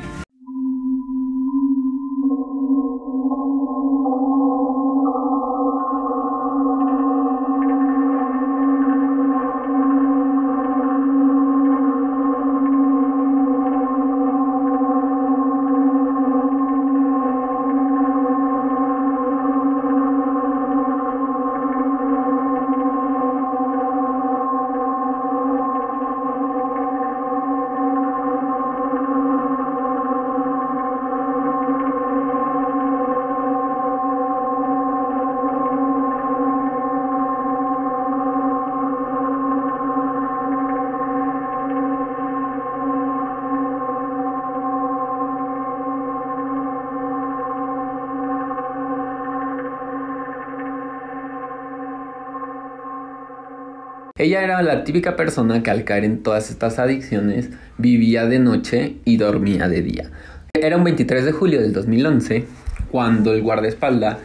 Ella 54.21 54.43
era 54.43 54.61
la 54.61 54.83
típica 54.83 55.15
persona 55.15 55.63
que 55.63 55.71
al 55.71 55.83
caer 55.83 56.05
en 56.05 56.21
todas 56.21 56.51
estas 56.51 56.77
adicciones 56.77 57.49
vivía 57.79 58.27
de 58.27 58.37
noche 58.37 58.97
y 59.03 59.17
dormía 59.17 59.67
de 59.67 59.81
día. 59.81 60.11
Era 60.53 60.77
un 60.77 60.83
23 60.83 61.25
de 61.25 61.31
julio 61.31 61.59
del 61.59 61.73
2011 61.73 62.45
cuando 62.91 63.33
el 63.33 63.41
guardaespaldas 63.41 64.17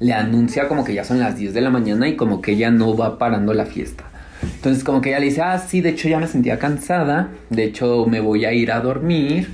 le 0.00 0.12
anuncia 0.12 0.66
como 0.66 0.82
que 0.84 0.92
ya 0.92 1.04
son 1.04 1.20
las 1.20 1.36
10 1.36 1.54
de 1.54 1.60
la 1.60 1.70
mañana 1.70 2.08
y 2.08 2.16
como 2.16 2.42
que 2.42 2.50
ella 2.50 2.72
no 2.72 2.96
va 2.96 3.16
parando 3.16 3.54
la 3.54 3.64
fiesta. 3.64 4.02
Entonces 4.42 4.82
como 4.82 5.00
que 5.00 5.10
ella 5.10 5.20
le 5.20 5.26
dice, 5.26 5.42
ah, 5.42 5.56
sí, 5.60 5.80
de 5.80 5.90
hecho 5.90 6.08
ya 6.08 6.18
me 6.18 6.26
sentía 6.26 6.58
cansada, 6.58 7.28
de 7.48 7.62
hecho 7.62 8.06
me 8.06 8.18
voy 8.18 8.46
a 8.46 8.52
ir 8.52 8.72
a 8.72 8.80
dormir, 8.80 9.50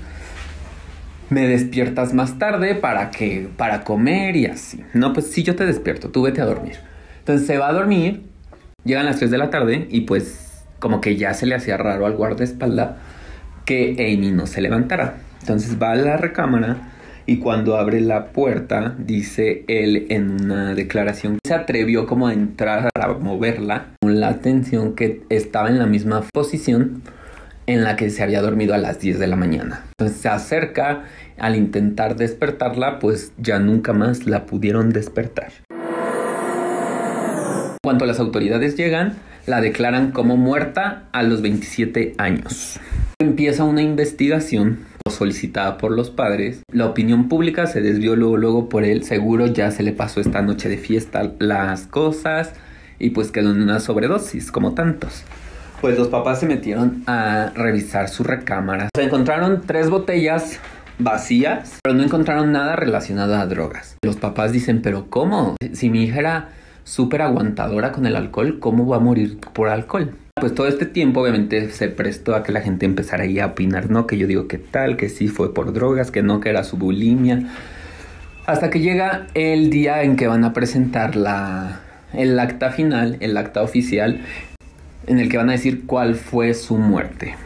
me 1.28 1.46
despiertas 1.46 2.14
más 2.14 2.38
tarde 2.38 2.74
para 2.74 3.10
que, 3.10 3.50
para 3.54 3.84
comer 3.84 4.34
y 4.34 4.46
así. 4.46 4.82
No, 4.94 5.12
pues 5.12 5.26
sí, 5.26 5.42
yo 5.42 5.56
te 5.56 5.66
despierto, 5.66 6.08
tú 6.08 6.22
vete 6.22 6.40
a 6.40 6.46
dormir. 6.46 6.76
Entonces 7.18 7.46
se 7.46 7.58
va 7.58 7.68
a 7.68 7.74
dormir 7.74 8.29
Llegan 8.84 9.06
las 9.06 9.18
3 9.18 9.30
de 9.30 9.38
la 9.38 9.50
tarde 9.50 9.86
y 9.90 10.02
pues 10.02 10.64
como 10.78 11.00
que 11.00 11.16
ya 11.16 11.34
se 11.34 11.46
le 11.46 11.54
hacía 11.54 11.76
raro 11.76 12.06
al 12.06 12.16
guardaespaldas 12.16 12.96
que 13.64 13.92
Amy 13.92 14.30
no 14.32 14.46
se 14.46 14.60
levantara. 14.60 15.18
Entonces 15.40 15.80
va 15.80 15.92
a 15.92 15.96
la 15.96 16.16
recámara 16.16 16.90
y 17.26 17.38
cuando 17.38 17.76
abre 17.76 18.00
la 18.00 18.32
puerta 18.32 18.94
dice 18.98 19.64
él 19.68 20.06
en 20.08 20.44
una 20.44 20.74
declaración 20.74 21.38
se 21.46 21.54
atrevió 21.54 22.06
como 22.06 22.26
a 22.26 22.32
entrar 22.32 22.88
a 22.94 23.08
moverla 23.12 23.88
con 24.00 24.18
la 24.18 24.28
atención 24.28 24.94
que 24.94 25.22
estaba 25.28 25.68
en 25.68 25.78
la 25.78 25.86
misma 25.86 26.22
posición 26.32 27.02
en 27.66 27.84
la 27.84 27.96
que 27.96 28.10
se 28.10 28.22
había 28.22 28.42
dormido 28.42 28.74
a 28.74 28.78
las 28.78 28.98
10 28.98 29.18
de 29.18 29.26
la 29.28 29.36
mañana. 29.36 29.84
Entonces 29.92 30.20
se 30.20 30.28
acerca 30.28 31.04
al 31.38 31.54
intentar 31.54 32.16
despertarla, 32.16 32.98
pues 32.98 33.32
ya 33.38 33.60
nunca 33.60 33.92
más 33.92 34.26
la 34.26 34.46
pudieron 34.46 34.90
despertar. 34.90 35.52
Cuando 37.90 38.06
las 38.06 38.20
autoridades 38.20 38.76
llegan, 38.76 39.16
la 39.46 39.60
declaran 39.60 40.12
como 40.12 40.36
muerta 40.36 41.08
a 41.10 41.24
los 41.24 41.42
27 41.42 42.14
años. 42.18 42.78
Empieza 43.18 43.64
una 43.64 43.82
investigación 43.82 44.86
solicitada 45.10 45.76
por 45.76 45.90
los 45.90 46.08
padres. 46.08 46.62
La 46.72 46.86
opinión 46.86 47.28
pública 47.28 47.66
se 47.66 47.80
desvió 47.80 48.14
luego, 48.14 48.36
luego 48.36 48.68
por 48.68 48.84
él. 48.84 49.02
Seguro 49.02 49.48
ya 49.48 49.72
se 49.72 49.82
le 49.82 49.90
pasó 49.90 50.20
esta 50.20 50.40
noche 50.40 50.68
de 50.68 50.78
fiesta 50.78 51.32
las 51.40 51.88
cosas 51.88 52.52
y 53.00 53.10
pues 53.10 53.32
quedó 53.32 53.50
en 53.50 53.60
una 53.60 53.80
sobredosis, 53.80 54.52
como 54.52 54.72
tantos. 54.74 55.24
Pues 55.80 55.98
los 55.98 56.06
papás 56.06 56.38
se 56.38 56.46
metieron 56.46 57.02
a 57.08 57.50
revisar 57.56 58.08
su 58.08 58.22
recámara. 58.22 58.88
Se 58.94 59.02
encontraron 59.02 59.62
tres 59.66 59.90
botellas 59.90 60.60
vacías, 61.00 61.80
pero 61.82 61.96
no 61.96 62.04
encontraron 62.04 62.52
nada 62.52 62.76
relacionado 62.76 63.34
a 63.34 63.46
drogas. 63.46 63.96
Los 64.04 64.14
papás 64.14 64.52
dicen, 64.52 64.80
pero 64.80 65.10
¿cómo? 65.10 65.56
Si 65.72 65.90
mi 65.90 66.04
hija 66.04 66.20
era 66.20 66.48
súper 66.90 67.22
aguantadora 67.22 67.92
con 67.92 68.04
el 68.04 68.16
alcohol, 68.16 68.58
¿cómo 68.58 68.84
va 68.84 68.96
a 68.96 69.00
morir 69.00 69.38
por 69.52 69.68
alcohol? 69.68 70.12
Pues 70.34 70.54
todo 70.56 70.66
este 70.66 70.86
tiempo 70.86 71.20
obviamente 71.20 71.70
se 71.70 71.88
prestó 71.88 72.34
a 72.34 72.42
que 72.42 72.50
la 72.50 72.62
gente 72.62 72.84
empezara 72.84 73.22
ahí 73.22 73.38
a 73.38 73.46
opinar, 73.46 73.90
¿no? 73.90 74.08
Que 74.08 74.18
yo 74.18 74.26
digo 74.26 74.48
que 74.48 74.58
tal, 74.58 74.96
que 74.96 75.08
sí 75.08 75.28
fue 75.28 75.54
por 75.54 75.72
drogas, 75.72 76.10
que 76.10 76.22
no, 76.22 76.40
que 76.40 76.48
era 76.48 76.64
su 76.64 76.76
bulimia. 76.76 77.48
Hasta 78.44 78.70
que 78.70 78.80
llega 78.80 79.28
el 79.34 79.70
día 79.70 80.02
en 80.02 80.16
que 80.16 80.26
van 80.26 80.42
a 80.42 80.52
presentar 80.52 81.14
la, 81.14 81.80
el 82.12 82.36
acta 82.40 82.70
final, 82.72 83.18
el 83.20 83.36
acta 83.36 83.62
oficial, 83.62 84.22
en 85.06 85.20
el 85.20 85.28
que 85.28 85.36
van 85.36 85.48
a 85.48 85.52
decir 85.52 85.86
cuál 85.86 86.16
fue 86.16 86.54
su 86.54 86.76
muerte. 86.76 87.36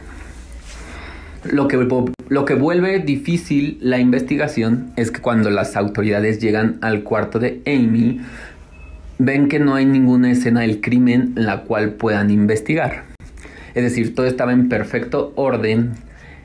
Lo 1.43 1.67
que, 1.67 1.87
lo 2.29 2.45
que 2.45 2.55
vuelve 2.55 2.97
difícil 2.97 3.77
la 3.79 3.99
investigación 3.99 4.91
es 4.95 5.11
que 5.11 5.21
cuando 5.21 5.51
las 5.51 5.75
autoridades 5.75 6.39
llegan 6.39 6.79
al 6.81 7.03
cuarto 7.03 7.37
de 7.37 7.61
Amy, 7.67 8.21
ven 9.17 9.47
que 9.47 9.59
no 9.59 9.75
hay 9.75 9.85
ninguna 9.85 10.31
escena 10.31 10.61
del 10.61 10.81
crimen 10.81 11.33
la 11.35 11.61
cual 11.61 11.93
puedan 11.93 12.29
investigar. 12.29 13.03
Es 13.73 13.83
decir, 13.83 14.15
todo 14.15 14.25
estaba 14.25 14.53
en 14.53 14.69
perfecto 14.69 15.33
orden 15.35 15.93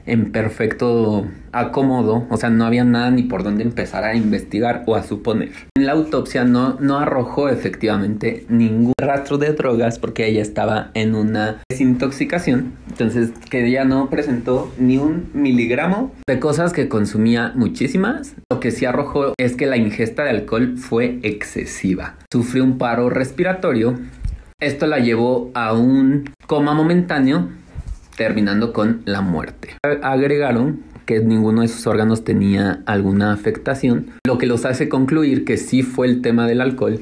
en 0.07 0.33
perfecto 0.33 1.27
acomodo, 1.53 2.27
o 2.31 2.37
sea, 2.37 2.51
no 2.51 2.65
había 2.65 2.85
nada 2.85 3.11
ni 3.11 3.25
por 3.25 3.43
dónde 3.43 3.65
empezar 3.65 4.05
a 4.05 4.15
investigar 4.15 4.85
o 4.87 4.95
a 4.95 5.03
suponer. 5.03 5.51
En 5.77 5.87
la 5.87 5.93
autopsia 5.93 6.45
no, 6.45 6.79
no 6.81 6.99
arrojó 6.99 7.49
efectivamente 7.49 8.45
ningún 8.49 8.93
rastro 9.01 9.39
de 9.39 9.53
drogas 9.53 9.99
porque 9.99 10.27
ella 10.27 10.43
estaba 10.43 10.91
en 10.95 11.15
una 11.15 11.63
desintoxicación, 11.69 12.73
entonces 12.89 13.31
que 13.51 13.67
ella 13.67 13.85
no 13.85 14.09
presentó 14.11 14.73
ni 14.79 14.99
un 14.99 15.31
miligramo 15.35 16.13
de 16.29 16.39
cosas 16.39 16.73
que 16.73 16.89
consumía 16.89 17.53
muchísimas. 17.55 18.35
Lo 18.51 18.61
que 18.61 18.71
sí 18.71 18.85
arrojó 18.85 19.35
es 19.39 19.57
que 19.57 19.67
la 19.67 19.77
ingesta 19.77 20.25
de 20.25 20.31
alcohol 20.31 20.77
fue 20.79 21.19
excesiva. 21.23 22.17
Sufrió 22.33 22.65
un 22.65 22.79
paro 22.79 23.11
respiratorio. 23.11 23.99
Esto 24.61 24.87
la 24.87 24.99
llevó 24.99 25.51
a 25.55 25.73
un 25.73 26.31
coma 26.47 26.75
momentáneo 26.75 27.49
terminando 28.21 28.75
con 28.75 29.01
la 29.07 29.23
muerte. 29.23 29.77
Agregaron 30.03 30.81
que 31.07 31.21
ninguno 31.21 31.63
de 31.63 31.69
sus 31.69 31.87
órganos 31.87 32.23
tenía 32.23 32.83
alguna 32.85 33.33
afectación, 33.33 34.09
lo 34.27 34.37
que 34.37 34.45
los 34.45 34.67
hace 34.67 34.91
concluir 34.91 35.47
que 35.47 35.57
sí 35.57 35.83
fue 35.83 36.07
el 36.07 36.21
tema 36.21 36.47
del 36.47 36.61
alcohol 36.61 37.01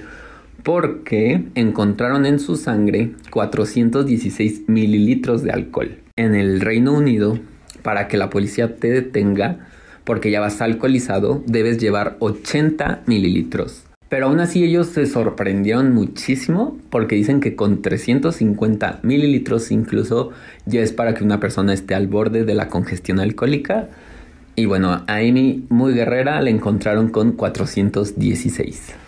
porque 0.63 1.43
encontraron 1.57 2.25
en 2.25 2.39
su 2.39 2.55
sangre 2.55 3.15
416 3.31 4.69
mililitros 4.69 5.43
de 5.43 5.51
alcohol. 5.51 5.99
En 6.15 6.37
el 6.37 6.61
Reino 6.61 6.93
Unido, 6.93 7.41
para 7.83 8.07
que 8.07 8.17
la 8.17 8.31
policía 8.31 8.77
te 8.77 8.89
detenga, 8.89 9.67
porque 10.05 10.31
ya 10.31 10.39
vas 10.39 10.61
alcoholizado, 10.61 11.43
debes 11.47 11.79
llevar 11.79 12.17
80 12.21 13.03
mililitros. 13.07 13.88
Pero 14.09 14.27
aún 14.27 14.41
así 14.41 14.65
ellos 14.65 14.87
se 14.87 15.05
sorprendieron 15.07 15.95
muchísimo 15.95 16.79
porque 16.91 17.17
dicen 17.17 17.41
que 17.41 17.55
con 17.55 17.83
350 17.83 19.01
mililitros 19.03 19.71
incluso 19.71 20.31
ya 20.65 20.81
es 20.81 20.93
para 20.93 21.15
que 21.15 21.25
una 21.25 21.41
persona 21.41 21.75
esté 21.75 21.95
al 21.95 22.07
borde 22.07 22.45
de 22.45 22.55
la 22.55 22.69
congestión 22.69 23.21
alcohólica. 23.21 23.89
Y 24.57 24.65
bueno, 24.65 24.93
a 24.93 25.05
Amy, 25.07 25.65
muy 25.69 25.93
guerrera, 25.93 26.41
la 26.41 26.51
encontraron 26.51 27.11
con 27.11 27.33
416. 27.33 29.08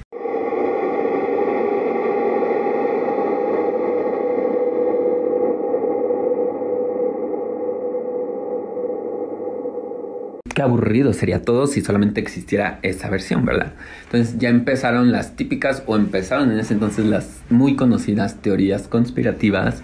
Aburrido 10.61 11.12
sería 11.12 11.42
todo 11.42 11.66
si 11.66 11.81
solamente 11.81 12.20
existiera 12.20 12.79
esa 12.83 13.09
versión, 13.09 13.44
¿verdad? 13.44 13.73
Entonces 14.05 14.38
ya 14.38 14.49
empezaron 14.49 15.12
las 15.12 15.37
típicas 15.37 15.83
o 15.87 15.96
empezaron 15.96 16.53
en 16.53 16.59
ese 16.59 16.75
entonces 16.75 17.07
las 17.07 17.40
muy 17.51 17.77
conocidas 17.77 18.37
teorías 18.37 18.88
conspirativas 18.88 19.83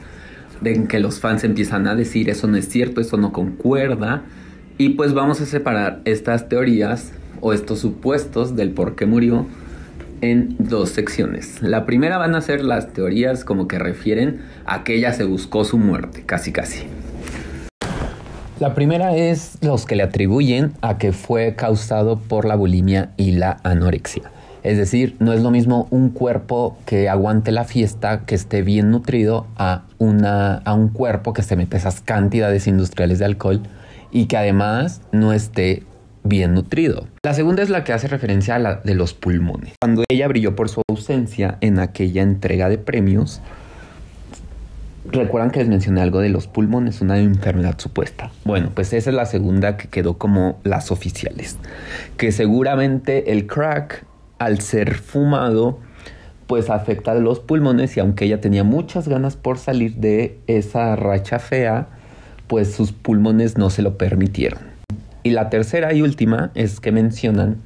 de 0.60 0.84
que 0.86 1.00
los 1.00 1.20
fans 1.20 1.44
empiezan 1.44 1.86
a 1.86 1.94
decir 1.94 2.30
eso 2.30 2.46
no 2.46 2.56
es 2.56 2.68
cierto, 2.68 3.00
eso 3.00 3.16
no 3.16 3.32
concuerda. 3.32 4.22
Y 4.78 4.90
pues 4.90 5.14
vamos 5.14 5.40
a 5.40 5.46
separar 5.46 6.00
estas 6.04 6.48
teorías 6.48 7.12
o 7.40 7.52
estos 7.52 7.80
supuestos 7.80 8.56
del 8.56 8.70
por 8.70 8.94
qué 8.94 9.06
murió 9.06 9.46
en 10.20 10.56
dos 10.58 10.90
secciones. 10.90 11.62
La 11.62 11.86
primera 11.86 12.18
van 12.18 12.34
a 12.34 12.40
ser 12.40 12.64
las 12.64 12.92
teorías 12.92 13.44
como 13.44 13.68
que 13.68 13.78
refieren 13.78 14.40
a 14.64 14.84
que 14.84 14.94
ella 14.94 15.12
se 15.12 15.24
buscó 15.24 15.64
su 15.64 15.78
muerte, 15.78 16.22
casi 16.24 16.52
casi. 16.52 16.86
La 18.58 18.74
primera 18.74 19.14
es 19.14 19.58
los 19.60 19.84
que 19.84 19.96
le 19.96 20.02
atribuyen 20.02 20.72
a 20.80 20.96
que 20.96 21.12
fue 21.12 21.54
causado 21.56 22.18
por 22.18 22.46
la 22.46 22.56
bulimia 22.56 23.10
y 23.18 23.32
la 23.32 23.58
anorexia. 23.64 24.30
Es 24.62 24.78
decir, 24.78 25.14
no 25.18 25.34
es 25.34 25.42
lo 25.42 25.50
mismo 25.50 25.86
un 25.90 26.08
cuerpo 26.08 26.78
que 26.86 27.10
aguante 27.10 27.52
la 27.52 27.64
fiesta, 27.64 28.24
que 28.24 28.34
esté 28.34 28.62
bien 28.62 28.90
nutrido, 28.90 29.46
a, 29.58 29.82
una, 29.98 30.56
a 30.56 30.72
un 30.72 30.88
cuerpo 30.88 31.34
que 31.34 31.42
se 31.42 31.54
mete 31.54 31.76
esas 31.76 32.00
cantidades 32.00 32.66
industriales 32.66 33.18
de 33.18 33.26
alcohol 33.26 33.60
y 34.10 34.24
que 34.24 34.38
además 34.38 35.02
no 35.12 35.34
esté 35.34 35.82
bien 36.24 36.54
nutrido. 36.54 37.08
La 37.24 37.34
segunda 37.34 37.62
es 37.62 37.68
la 37.68 37.84
que 37.84 37.92
hace 37.92 38.08
referencia 38.08 38.54
a 38.54 38.58
la 38.58 38.76
de 38.76 38.94
los 38.94 39.12
pulmones. 39.12 39.74
Cuando 39.82 40.02
ella 40.08 40.28
brilló 40.28 40.56
por 40.56 40.70
su 40.70 40.80
ausencia 40.88 41.58
en 41.60 41.78
aquella 41.78 42.22
entrega 42.22 42.70
de 42.70 42.78
premios, 42.78 43.42
Recuerdan 45.12 45.50
que 45.50 45.60
les 45.60 45.68
mencioné 45.68 46.00
algo 46.00 46.20
de 46.20 46.28
los 46.28 46.46
pulmones, 46.46 47.00
una 47.00 47.18
enfermedad 47.18 47.78
supuesta. 47.78 48.30
Bueno, 48.44 48.70
pues 48.74 48.92
esa 48.92 49.10
es 49.10 49.16
la 49.16 49.26
segunda 49.26 49.76
que 49.76 49.88
quedó 49.88 50.18
como 50.18 50.58
las 50.64 50.90
oficiales. 50.90 51.58
Que 52.16 52.32
seguramente 52.32 53.32
el 53.32 53.46
crack, 53.46 54.04
al 54.38 54.60
ser 54.60 54.94
fumado, 54.94 55.78
pues 56.46 56.70
afecta 56.70 57.12
a 57.12 57.14
los 57.14 57.40
pulmones 57.40 57.96
y 57.96 58.00
aunque 58.00 58.24
ella 58.24 58.40
tenía 58.40 58.64
muchas 58.64 59.08
ganas 59.08 59.36
por 59.36 59.58
salir 59.58 59.96
de 59.96 60.38
esa 60.46 60.96
racha 60.96 61.38
fea, 61.38 61.88
pues 62.46 62.72
sus 62.72 62.92
pulmones 62.92 63.56
no 63.58 63.70
se 63.70 63.82
lo 63.82 63.98
permitieron. 63.98 64.60
Y 65.22 65.30
la 65.30 65.50
tercera 65.50 65.92
y 65.92 66.02
última 66.02 66.50
es 66.54 66.78
que 66.78 66.92
mencionan, 66.92 67.56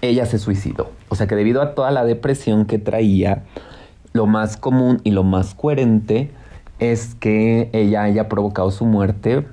ella 0.00 0.26
se 0.26 0.38
suicidó. 0.38 0.92
O 1.08 1.14
sea 1.14 1.26
que 1.26 1.36
debido 1.36 1.60
a 1.62 1.74
toda 1.74 1.90
la 1.90 2.04
depresión 2.04 2.64
que 2.64 2.78
traía, 2.78 3.42
lo 4.12 4.26
más 4.26 4.56
común 4.56 5.00
y 5.04 5.10
lo 5.10 5.22
más 5.22 5.54
coherente 5.54 6.30
es 6.90 7.14
que 7.14 7.70
ella 7.72 8.02
haya 8.02 8.28
provocado 8.28 8.72
su 8.72 8.84
muerte 8.86 9.46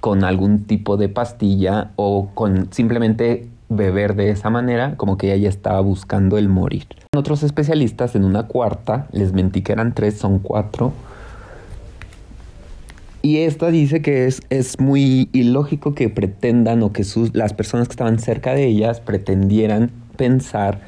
con 0.00 0.24
algún 0.24 0.64
tipo 0.64 0.96
de 0.96 1.08
pastilla 1.08 1.92
o 1.94 2.30
con 2.34 2.72
simplemente 2.72 3.48
beber 3.68 4.16
de 4.16 4.30
esa 4.30 4.50
manera, 4.50 4.96
como 4.96 5.16
que 5.16 5.28
ella 5.28 5.44
ya 5.44 5.48
estaba 5.48 5.80
buscando 5.80 6.36
el 6.36 6.48
morir. 6.48 6.86
Otros 7.16 7.44
especialistas 7.44 8.16
en 8.16 8.24
una 8.24 8.48
cuarta, 8.48 9.06
les 9.12 9.32
mentí 9.32 9.62
que 9.62 9.70
eran 9.70 9.94
tres, 9.94 10.18
son 10.18 10.40
cuatro. 10.40 10.92
Y 13.22 13.38
esta 13.38 13.68
dice 13.70 14.02
que 14.02 14.26
es, 14.26 14.42
es 14.50 14.80
muy 14.80 15.30
ilógico 15.32 15.94
que 15.94 16.08
pretendan 16.08 16.82
o 16.82 16.92
que 16.92 17.04
sus, 17.04 17.34
las 17.36 17.54
personas 17.54 17.86
que 17.86 17.92
estaban 17.92 18.18
cerca 18.18 18.52
de 18.52 18.66
ellas 18.66 19.00
pretendieran 19.00 19.92
pensar 20.16 20.80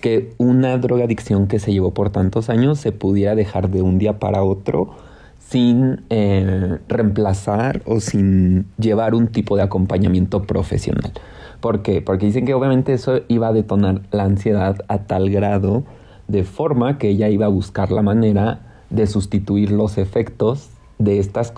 que 0.00 0.32
una 0.38 0.78
drogadicción 0.78 1.46
que 1.46 1.58
se 1.58 1.72
llevó 1.72 1.92
por 1.92 2.08
tantos 2.08 2.48
años 2.48 2.80
se 2.80 2.90
pudiera 2.90 3.34
dejar 3.34 3.68
de 3.68 3.82
un 3.82 3.98
día 3.98 4.18
para 4.18 4.42
otro 4.42 5.05
sin 5.48 6.02
eh, 6.10 6.78
reemplazar 6.88 7.82
o 7.86 8.00
sin 8.00 8.66
llevar 8.78 9.14
un 9.14 9.28
tipo 9.28 9.56
de 9.56 9.62
acompañamiento 9.62 10.42
profesional. 10.42 11.12
¿Por 11.60 11.82
qué? 11.82 12.02
Porque 12.02 12.26
dicen 12.26 12.46
que 12.46 12.54
obviamente 12.54 12.92
eso 12.92 13.20
iba 13.28 13.48
a 13.48 13.52
detonar 13.52 14.02
la 14.10 14.24
ansiedad 14.24 14.76
a 14.88 14.98
tal 15.04 15.30
grado 15.30 15.84
de 16.26 16.42
forma 16.42 16.98
que 16.98 17.10
ella 17.10 17.28
iba 17.28 17.46
a 17.46 17.50
buscar 17.50 17.92
la 17.92 18.02
manera 18.02 18.60
de 18.90 19.06
sustituir 19.06 19.70
los 19.70 19.98
efectos 19.98 20.70
de 20.98 21.18
estas, 21.18 21.52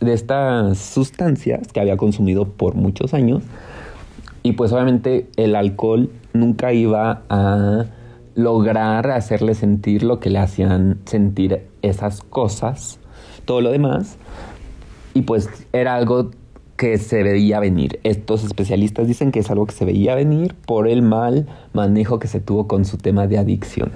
de 0.00 0.12
estas 0.12 0.78
sustancias 0.78 1.68
que 1.72 1.80
había 1.80 1.96
consumido 1.96 2.44
por 2.44 2.74
muchos 2.74 3.14
años. 3.14 3.42
Y 4.42 4.52
pues 4.52 4.72
obviamente 4.72 5.28
el 5.36 5.56
alcohol 5.56 6.10
nunca 6.34 6.72
iba 6.72 7.22
a 7.30 7.86
lograr 8.34 9.10
hacerle 9.10 9.54
sentir 9.54 10.02
lo 10.02 10.20
que 10.20 10.30
le 10.30 10.38
hacían 10.38 10.98
sentir 11.04 11.66
esas 11.82 12.22
cosas 12.22 12.99
todo 13.50 13.62
lo 13.62 13.72
demás. 13.72 14.16
Y 15.12 15.22
pues 15.22 15.48
era 15.72 15.96
algo 15.96 16.30
que 16.76 16.98
se 16.98 17.24
veía 17.24 17.58
venir. 17.58 17.98
Estos 18.04 18.44
especialistas 18.44 19.08
dicen 19.08 19.32
que 19.32 19.40
es 19.40 19.50
algo 19.50 19.66
que 19.66 19.74
se 19.74 19.84
veía 19.84 20.14
venir 20.14 20.54
por 20.54 20.86
el 20.86 21.02
mal 21.02 21.48
manejo 21.72 22.20
que 22.20 22.28
se 22.28 22.38
tuvo 22.38 22.68
con 22.68 22.84
su 22.84 22.96
tema 22.96 23.26
de 23.26 23.38
adicción. 23.38 23.90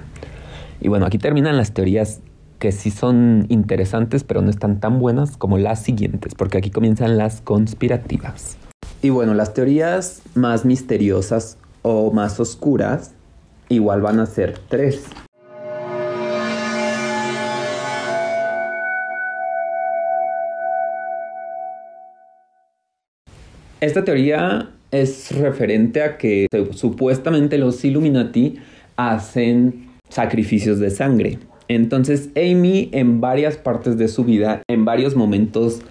Y 0.81 0.89
bueno, 0.89 1.05
aquí 1.05 1.19
terminan 1.19 1.55
las 1.55 1.73
teorías 1.73 2.19
que 2.59 2.73
sí 2.73 2.91
son 2.91 3.45
interesantes, 3.47 4.25
pero 4.25 4.41
no 4.41 4.49
están 4.49 4.81
tan 4.81 4.99
buenas 4.99 5.37
como 5.37 5.57
las 5.57 5.81
siguientes, 5.81 6.35
porque 6.35 6.57
aquí 6.57 6.69
comienzan 6.69 7.17
las 7.17 7.39
conspirativas. 7.39 8.57
Y 9.01 9.09
bueno, 9.09 9.33
las 9.35 9.53
teorías 9.53 10.21
más 10.33 10.65
misteriosas 10.65 11.57
o 11.81 12.11
más 12.11 12.41
oscuras 12.41 13.13
igual 13.69 14.01
van 14.01 14.19
a 14.19 14.25
ser 14.25 14.59
tres. 14.67 15.05
Esta 23.85 24.03
teoría 24.03 24.71
es 24.89 25.31
referente 25.37 26.01
a 26.01 26.17
que 26.17 26.47
supuestamente 26.71 27.59
los 27.59 27.85
Illuminati 27.85 28.55
hacen 28.95 29.89
sacrificios 30.09 30.79
de 30.79 30.89
sangre. 30.89 31.37
Entonces 31.67 32.29
Amy 32.35 32.89
en 32.93 33.21
varias 33.21 33.57
partes 33.57 33.95
de 33.99 34.07
su 34.07 34.23
vida, 34.23 34.63
en 34.67 34.85
varios 34.85 35.15
momentos 35.15 35.81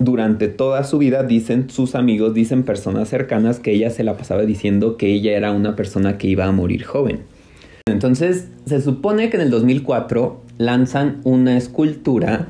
durante 0.00 0.48
toda 0.48 0.82
su 0.82 0.98
vida, 0.98 1.22
dicen 1.22 1.70
sus 1.70 1.94
amigos, 1.94 2.34
dicen 2.34 2.64
personas 2.64 3.08
cercanas 3.08 3.60
que 3.60 3.70
ella 3.70 3.90
se 3.90 4.02
la 4.02 4.16
pasaba 4.16 4.42
diciendo 4.42 4.96
que 4.96 5.12
ella 5.12 5.36
era 5.36 5.52
una 5.52 5.76
persona 5.76 6.18
que 6.18 6.26
iba 6.26 6.46
a 6.46 6.50
morir 6.50 6.82
joven. 6.82 7.20
Entonces 7.86 8.48
se 8.66 8.80
supone 8.80 9.30
que 9.30 9.36
en 9.36 9.42
el 9.42 9.50
2004 9.50 10.42
lanzan 10.58 11.20
una 11.22 11.56
escultura 11.56 12.48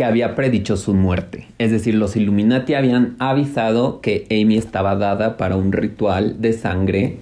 que 0.00 0.04
había 0.06 0.34
predicho 0.34 0.78
su 0.78 0.94
muerte. 0.94 1.44
Es 1.58 1.72
decir, 1.72 1.94
los 1.94 2.16
Illuminati 2.16 2.72
habían 2.72 3.16
avisado 3.18 4.00
que 4.00 4.24
Amy 4.30 4.56
estaba 4.56 4.96
dada 4.96 5.36
para 5.36 5.56
un 5.56 5.72
ritual 5.72 6.40
de 6.40 6.54
sangre 6.54 7.18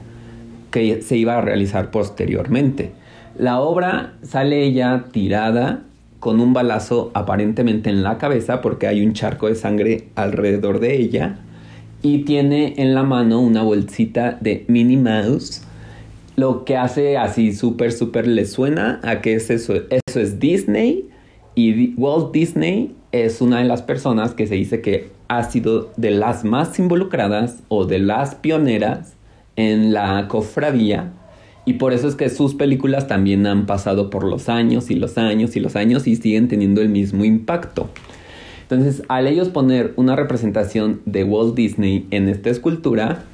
que 0.70 1.02
se 1.02 1.16
iba 1.16 1.36
a 1.36 1.40
realizar 1.40 1.90
posteriormente. 1.90 2.92
La 3.36 3.58
obra 3.58 4.12
sale 4.22 4.62
ella 4.62 5.06
tirada 5.10 5.82
con 6.20 6.38
un 6.38 6.52
balazo 6.52 7.10
aparentemente 7.14 7.90
en 7.90 8.04
la 8.04 8.16
cabeza 8.16 8.60
porque 8.60 8.86
hay 8.86 9.04
un 9.04 9.12
charco 9.12 9.48
de 9.48 9.56
sangre 9.56 10.10
alrededor 10.14 10.78
de 10.78 10.98
ella 10.98 11.40
y 12.00 12.18
tiene 12.18 12.74
en 12.76 12.94
la 12.94 13.02
mano 13.02 13.40
una 13.40 13.62
bolsita 13.64 14.38
de 14.40 14.64
Minnie 14.68 14.98
Mouse. 14.98 15.64
Lo 16.36 16.64
que 16.64 16.76
hace 16.76 17.16
así 17.16 17.52
súper, 17.52 17.90
súper 17.90 18.28
le 18.28 18.46
suena 18.46 19.00
a 19.02 19.20
que 19.20 19.34
es 19.34 19.50
eso, 19.50 19.74
eso 19.74 20.20
es 20.20 20.38
Disney 20.38 21.08
y 21.58 21.94
Walt 21.96 22.32
Disney 22.32 22.94
es 23.10 23.40
una 23.40 23.58
de 23.58 23.64
las 23.64 23.82
personas 23.82 24.32
que 24.32 24.46
se 24.46 24.54
dice 24.54 24.80
que 24.80 25.10
ha 25.26 25.42
sido 25.42 25.90
de 25.96 26.12
las 26.12 26.44
más 26.44 26.78
involucradas 26.78 27.64
o 27.66 27.84
de 27.84 27.98
las 27.98 28.36
pioneras 28.36 29.14
en 29.56 29.92
la 29.92 30.28
cofradía 30.28 31.12
y 31.64 31.74
por 31.74 31.92
eso 31.92 32.06
es 32.06 32.14
que 32.14 32.30
sus 32.30 32.54
películas 32.54 33.08
también 33.08 33.44
han 33.44 33.66
pasado 33.66 34.08
por 34.08 34.22
los 34.22 34.48
años 34.48 34.88
y 34.90 34.94
los 34.94 35.18
años 35.18 35.56
y 35.56 35.60
los 35.60 35.74
años 35.74 36.06
y 36.06 36.14
siguen 36.14 36.46
teniendo 36.46 36.80
el 36.80 36.90
mismo 36.90 37.24
impacto. 37.24 37.90
Entonces, 38.62 39.02
al 39.08 39.26
ellos 39.26 39.48
poner 39.48 39.94
una 39.96 40.14
representación 40.14 41.00
de 41.06 41.24
Walt 41.24 41.56
Disney 41.56 42.06
en 42.12 42.28
esta 42.28 42.50
escultura, 42.50 43.24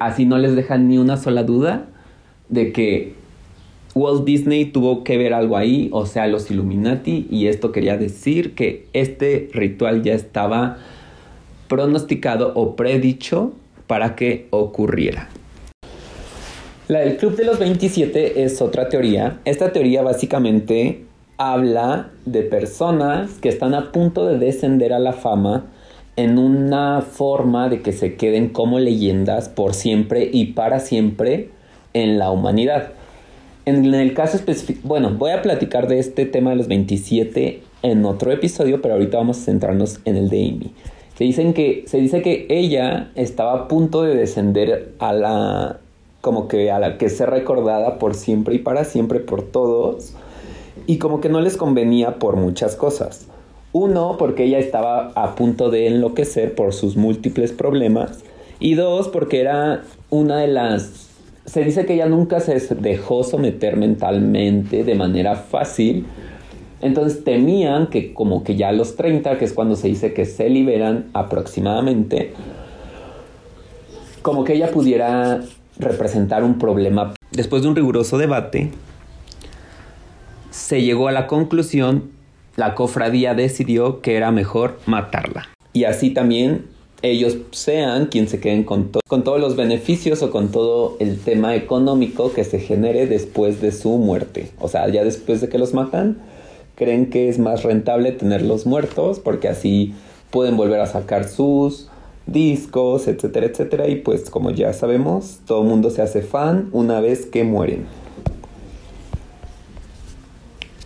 así 0.00 0.24
no 0.24 0.38
les 0.38 0.54
dejan 0.54 0.88
ni 0.88 0.98
una 0.98 1.16
sola 1.16 1.42
duda 1.42 1.86
de 2.48 2.72
que 2.72 3.14
Walt 3.94 4.24
Disney 4.24 4.66
tuvo 4.66 5.04
que 5.04 5.18
ver 5.18 5.34
algo 5.34 5.56
ahí, 5.56 5.90
o 5.92 6.06
sea, 6.06 6.26
los 6.26 6.50
Illuminati, 6.50 7.26
y 7.30 7.46
esto 7.48 7.72
quería 7.72 7.96
decir 7.96 8.54
que 8.54 8.86
este 8.92 9.50
ritual 9.52 10.02
ya 10.02 10.14
estaba 10.14 10.78
pronosticado 11.68 12.52
o 12.54 12.74
predicho 12.74 13.52
para 13.86 14.14
que 14.16 14.46
ocurriera. 14.50 15.28
La 16.88 17.00
del 17.00 17.16
Club 17.16 17.36
de 17.36 17.44
los 17.44 17.58
27 17.58 18.42
es 18.44 18.60
otra 18.60 18.88
teoría. 18.88 19.40
Esta 19.44 19.72
teoría 19.72 20.02
básicamente 20.02 21.04
habla 21.38 22.10
de 22.24 22.42
personas 22.42 23.32
que 23.40 23.48
están 23.48 23.74
a 23.74 23.92
punto 23.92 24.26
de 24.26 24.38
descender 24.38 24.92
a 24.92 24.98
la 24.98 25.12
fama 25.12 25.66
en 26.16 26.38
una 26.38 27.00
forma 27.00 27.68
de 27.68 27.80
que 27.82 27.92
se 27.92 28.16
queden 28.16 28.50
como 28.50 28.78
leyendas 28.78 29.48
por 29.48 29.74
siempre 29.74 30.28
y 30.30 30.52
para 30.52 30.80
siempre 30.80 31.50
en 31.94 32.18
la 32.18 32.30
humanidad. 32.30 32.92
En 33.64 33.94
el 33.94 34.12
caso 34.12 34.36
específico, 34.36 34.80
bueno, 34.82 35.10
voy 35.16 35.30
a 35.30 35.40
platicar 35.40 35.86
de 35.86 36.00
este 36.00 36.26
tema 36.26 36.50
de 36.50 36.56
los 36.56 36.66
27 36.66 37.62
en 37.82 38.04
otro 38.04 38.32
episodio, 38.32 38.82
pero 38.82 38.94
ahorita 38.94 39.18
vamos 39.18 39.38
a 39.38 39.44
centrarnos 39.44 40.00
en 40.04 40.16
el 40.16 40.28
de 40.30 40.48
Amy. 40.48 40.72
Se, 41.16 41.22
dicen 41.22 41.54
que, 41.54 41.84
se 41.86 41.98
dice 41.98 42.22
que 42.22 42.46
ella 42.48 43.12
estaba 43.14 43.54
a 43.54 43.68
punto 43.68 44.02
de 44.02 44.16
descender 44.16 44.92
a 44.98 45.12
la, 45.12 45.78
como 46.20 46.48
que 46.48 46.72
a 46.72 46.80
la 46.80 46.98
que 46.98 47.08
ser 47.08 47.30
recordada 47.30 48.00
por 48.00 48.14
siempre 48.14 48.56
y 48.56 48.58
para 48.58 48.84
siempre 48.84 49.20
por 49.20 49.42
todos, 49.42 50.14
y 50.88 50.98
como 50.98 51.20
que 51.20 51.28
no 51.28 51.40
les 51.40 51.56
convenía 51.56 52.18
por 52.18 52.34
muchas 52.34 52.74
cosas. 52.74 53.28
Uno, 53.70 54.16
porque 54.18 54.44
ella 54.44 54.58
estaba 54.58 55.12
a 55.14 55.36
punto 55.36 55.70
de 55.70 55.86
enloquecer 55.86 56.56
por 56.56 56.72
sus 56.74 56.96
múltiples 56.96 57.52
problemas, 57.52 58.24
y 58.58 58.74
dos, 58.74 59.06
porque 59.06 59.40
era 59.40 59.84
una 60.10 60.38
de 60.38 60.48
las 60.48 61.11
se 61.44 61.64
dice 61.64 61.86
que 61.86 61.94
ella 61.94 62.06
nunca 62.06 62.40
se 62.40 62.58
dejó 62.76 63.24
someter 63.24 63.76
mentalmente 63.76 64.84
de 64.84 64.94
manera 64.94 65.36
fácil. 65.36 66.06
Entonces 66.80 67.24
temían 67.24 67.88
que 67.88 68.12
como 68.12 68.42
que 68.44 68.56
ya 68.56 68.68
a 68.68 68.72
los 68.72 68.96
30, 68.96 69.38
que 69.38 69.44
es 69.44 69.52
cuando 69.52 69.76
se 69.76 69.88
dice 69.88 70.14
que 70.14 70.24
se 70.24 70.48
liberan 70.48 71.06
aproximadamente, 71.12 72.32
como 74.22 74.44
que 74.44 74.54
ella 74.54 74.70
pudiera 74.70 75.40
representar 75.78 76.44
un 76.44 76.58
problema. 76.58 77.14
Después 77.30 77.62
de 77.62 77.68
un 77.68 77.76
riguroso 77.76 78.18
debate, 78.18 78.70
se 80.50 80.82
llegó 80.82 81.08
a 81.08 81.12
la 81.12 81.26
conclusión, 81.26 82.10
la 82.56 82.74
cofradía 82.74 83.34
decidió 83.34 84.00
que 84.00 84.16
era 84.16 84.30
mejor 84.30 84.78
matarla. 84.86 85.48
Y 85.72 85.84
así 85.84 86.10
también 86.10 86.66
ellos 87.02 87.36
sean 87.50 88.06
quien 88.06 88.28
se 88.28 88.40
queden 88.40 88.62
con, 88.62 88.90
con 89.08 89.24
todos 89.24 89.40
los 89.40 89.56
beneficios 89.56 90.22
o 90.22 90.30
con 90.30 90.50
todo 90.50 90.96
el 91.00 91.18
tema 91.18 91.54
económico 91.56 92.32
que 92.32 92.44
se 92.44 92.60
genere 92.60 93.06
después 93.06 93.60
de 93.60 93.72
su 93.72 93.90
muerte. 93.98 94.50
O 94.60 94.68
sea, 94.68 94.88
ya 94.88 95.04
después 95.04 95.40
de 95.40 95.48
que 95.48 95.58
los 95.58 95.74
matan, 95.74 96.18
creen 96.76 97.10
que 97.10 97.28
es 97.28 97.38
más 97.38 97.64
rentable 97.64 98.12
tenerlos 98.12 98.66
muertos 98.66 99.18
porque 99.18 99.48
así 99.48 99.94
pueden 100.30 100.56
volver 100.56 100.80
a 100.80 100.86
sacar 100.86 101.28
sus 101.28 101.88
discos, 102.26 103.08
etcétera, 103.08 103.46
etcétera. 103.46 103.88
Y 103.88 103.96
pues 103.96 104.30
como 104.30 104.50
ya 104.50 104.72
sabemos, 104.72 105.40
todo 105.46 105.62
el 105.62 105.68
mundo 105.68 105.90
se 105.90 106.02
hace 106.02 106.22
fan 106.22 106.68
una 106.72 107.00
vez 107.00 107.26
que 107.26 107.42
mueren. 107.42 107.86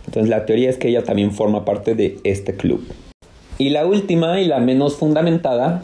Entonces 0.07 0.29
la 0.29 0.45
teoría 0.45 0.69
es 0.69 0.77
que 0.77 0.87
ella 0.87 1.03
también 1.03 1.31
forma 1.31 1.63
parte 1.63 1.93
de 1.93 2.19
este 2.23 2.55
club. 2.55 2.81
Y 3.59 3.69
la 3.69 3.85
última 3.85 4.39
y 4.41 4.45
la 4.45 4.59
menos 4.59 4.95
fundamentada 4.95 5.83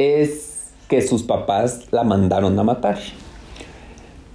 es 0.00 0.72
que 0.88 1.02
sus 1.02 1.22
papás 1.22 1.86
la 1.90 2.04
mandaron 2.04 2.58
a 2.58 2.62
matar. 2.62 2.98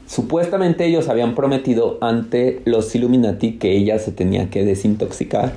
Supuestamente 0.07 0.85
ellos 0.85 1.09
habían 1.09 1.33
prometido 1.33 1.97
ante 1.99 2.61
los 2.65 2.93
Illuminati 2.93 3.53
que 3.53 3.75
ella 3.75 3.97
se 3.97 4.11
tenía 4.11 4.49
que 4.49 4.63
desintoxicar. 4.63 5.53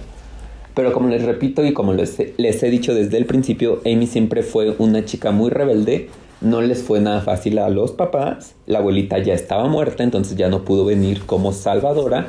Pero 0.74 0.92
como 0.92 1.08
les 1.08 1.24
repito 1.24 1.64
y 1.64 1.72
como 1.72 1.92
les, 1.92 2.18
he 2.18 2.70
dicho 2.70 2.94
desde 2.94 3.18
el 3.18 3.26
principio, 3.26 3.80
Amy 3.84 4.06
siempre 4.06 4.42
fue 4.42 4.74
una 4.78 5.04
chica 5.04 5.32
muy 5.32 5.50
rebelde. 5.50 6.08
No 6.40 6.62
les 6.62 6.82
fue 6.82 7.00
nada 7.00 7.20
fácil 7.20 7.58
a 7.58 7.68
los 7.68 7.92
papás. 7.92 8.54
La 8.66 8.78
abuelita 8.78 9.18
ya 9.18 9.34
estaba 9.34 9.68
muerta, 9.68 10.04
entonces 10.04 10.36
ya 10.36 10.48
no 10.48 10.64
pudo 10.64 10.84
venir 10.84 11.22
como 11.26 11.52
salvadora. 11.52 12.28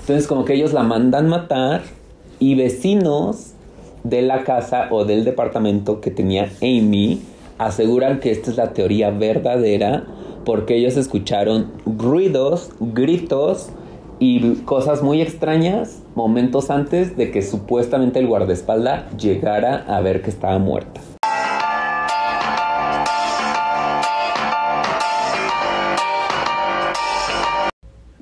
Entonces 0.00 0.26
como 0.26 0.44
que 0.44 0.54
ellos 0.54 0.72
la 0.72 0.82
mandan 0.82 1.28
matar 1.28 1.82
y 2.38 2.54
vecinos 2.54 3.53
de 4.04 4.22
la 4.22 4.44
casa 4.44 4.88
o 4.90 5.04
del 5.04 5.24
departamento 5.24 6.00
que 6.00 6.10
tenía 6.10 6.50
Amy 6.62 7.20
aseguran 7.58 8.20
que 8.20 8.30
esta 8.30 8.50
es 8.50 8.56
la 8.56 8.72
teoría 8.72 9.10
verdadera 9.10 10.04
porque 10.44 10.76
ellos 10.76 10.96
escucharon 10.96 11.72
ruidos, 11.86 12.70
gritos 12.78 13.70
y 14.18 14.56
cosas 14.64 15.02
muy 15.02 15.22
extrañas 15.22 16.02
momentos 16.14 16.70
antes 16.70 17.16
de 17.16 17.30
que 17.30 17.42
supuestamente 17.42 18.18
el 18.18 18.26
guardaespaldas 18.26 19.16
llegara 19.16 19.84
a 19.88 20.00
ver 20.00 20.22
que 20.22 20.30
estaba 20.30 20.58
muerta. 20.58 21.00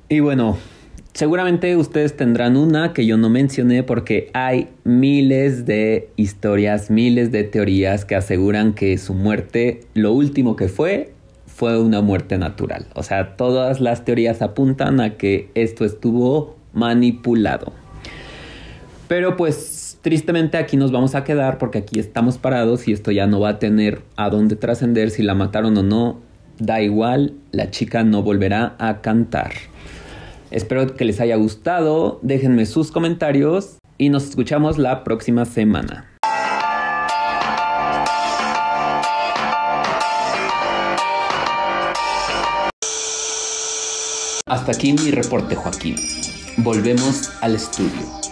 Y 0.07 0.19
bueno, 0.19 0.57
Seguramente 1.13 1.77
ustedes 1.77 2.17
tendrán 2.17 2.57
una 2.57 2.91
que 2.91 3.05
yo 3.05 3.17
no 3.17 3.29
mencioné 3.29 3.83
porque 3.83 4.31
hay 4.33 4.69
miles 4.83 5.67
de 5.67 6.09
historias, 6.15 6.89
miles 6.89 7.31
de 7.31 7.43
teorías 7.43 8.03
que 8.03 8.15
aseguran 8.15 8.73
que 8.73 8.97
su 8.97 9.13
muerte, 9.13 9.81
lo 9.93 10.11
último 10.11 10.55
que 10.55 10.69
fue, 10.69 11.13
fue 11.45 11.79
una 11.79 12.01
muerte 12.01 12.39
natural. 12.39 12.87
O 12.95 13.03
sea, 13.03 13.35
todas 13.37 13.79
las 13.79 14.05
teorías 14.05 14.41
apuntan 14.41 14.99
a 15.01 15.15
que 15.15 15.51
esto 15.53 15.85
estuvo 15.85 16.55
manipulado. 16.73 17.73
Pero 19.07 19.37
pues 19.37 19.99
tristemente 20.01 20.57
aquí 20.57 20.77
nos 20.77 20.91
vamos 20.91 21.13
a 21.13 21.23
quedar 21.23 21.59
porque 21.59 21.77
aquí 21.77 21.99
estamos 21.99 22.39
parados 22.39 22.87
y 22.87 22.91
esto 22.91 23.11
ya 23.11 23.27
no 23.27 23.39
va 23.39 23.49
a 23.49 23.59
tener 23.59 24.01
a 24.15 24.31
dónde 24.31 24.55
trascender 24.55 25.11
si 25.11 25.21
la 25.21 25.35
mataron 25.35 25.77
o 25.77 25.83
no. 25.83 26.21
Da 26.57 26.81
igual, 26.81 27.35
la 27.51 27.69
chica 27.69 28.03
no 28.03 28.23
volverá 28.23 28.75
a 28.79 29.01
cantar. 29.01 29.51
Espero 30.53 30.95
que 30.95 31.03
les 31.03 31.19
haya 31.19 31.35
gustado, 31.35 32.19
déjenme 32.21 32.67
sus 32.67 32.91
comentarios 32.91 33.79
y 33.97 34.09
nos 34.09 34.25
escuchamos 34.25 34.77
la 34.77 35.03
próxima 35.03 35.45
semana. 35.45 36.11
Hasta 44.45 44.71
aquí 44.71 44.93
mi 44.93 45.09
reporte, 45.09 45.55
Joaquín. 45.55 45.95
Volvemos 46.57 47.31
al 47.41 47.55
estudio. 47.55 48.22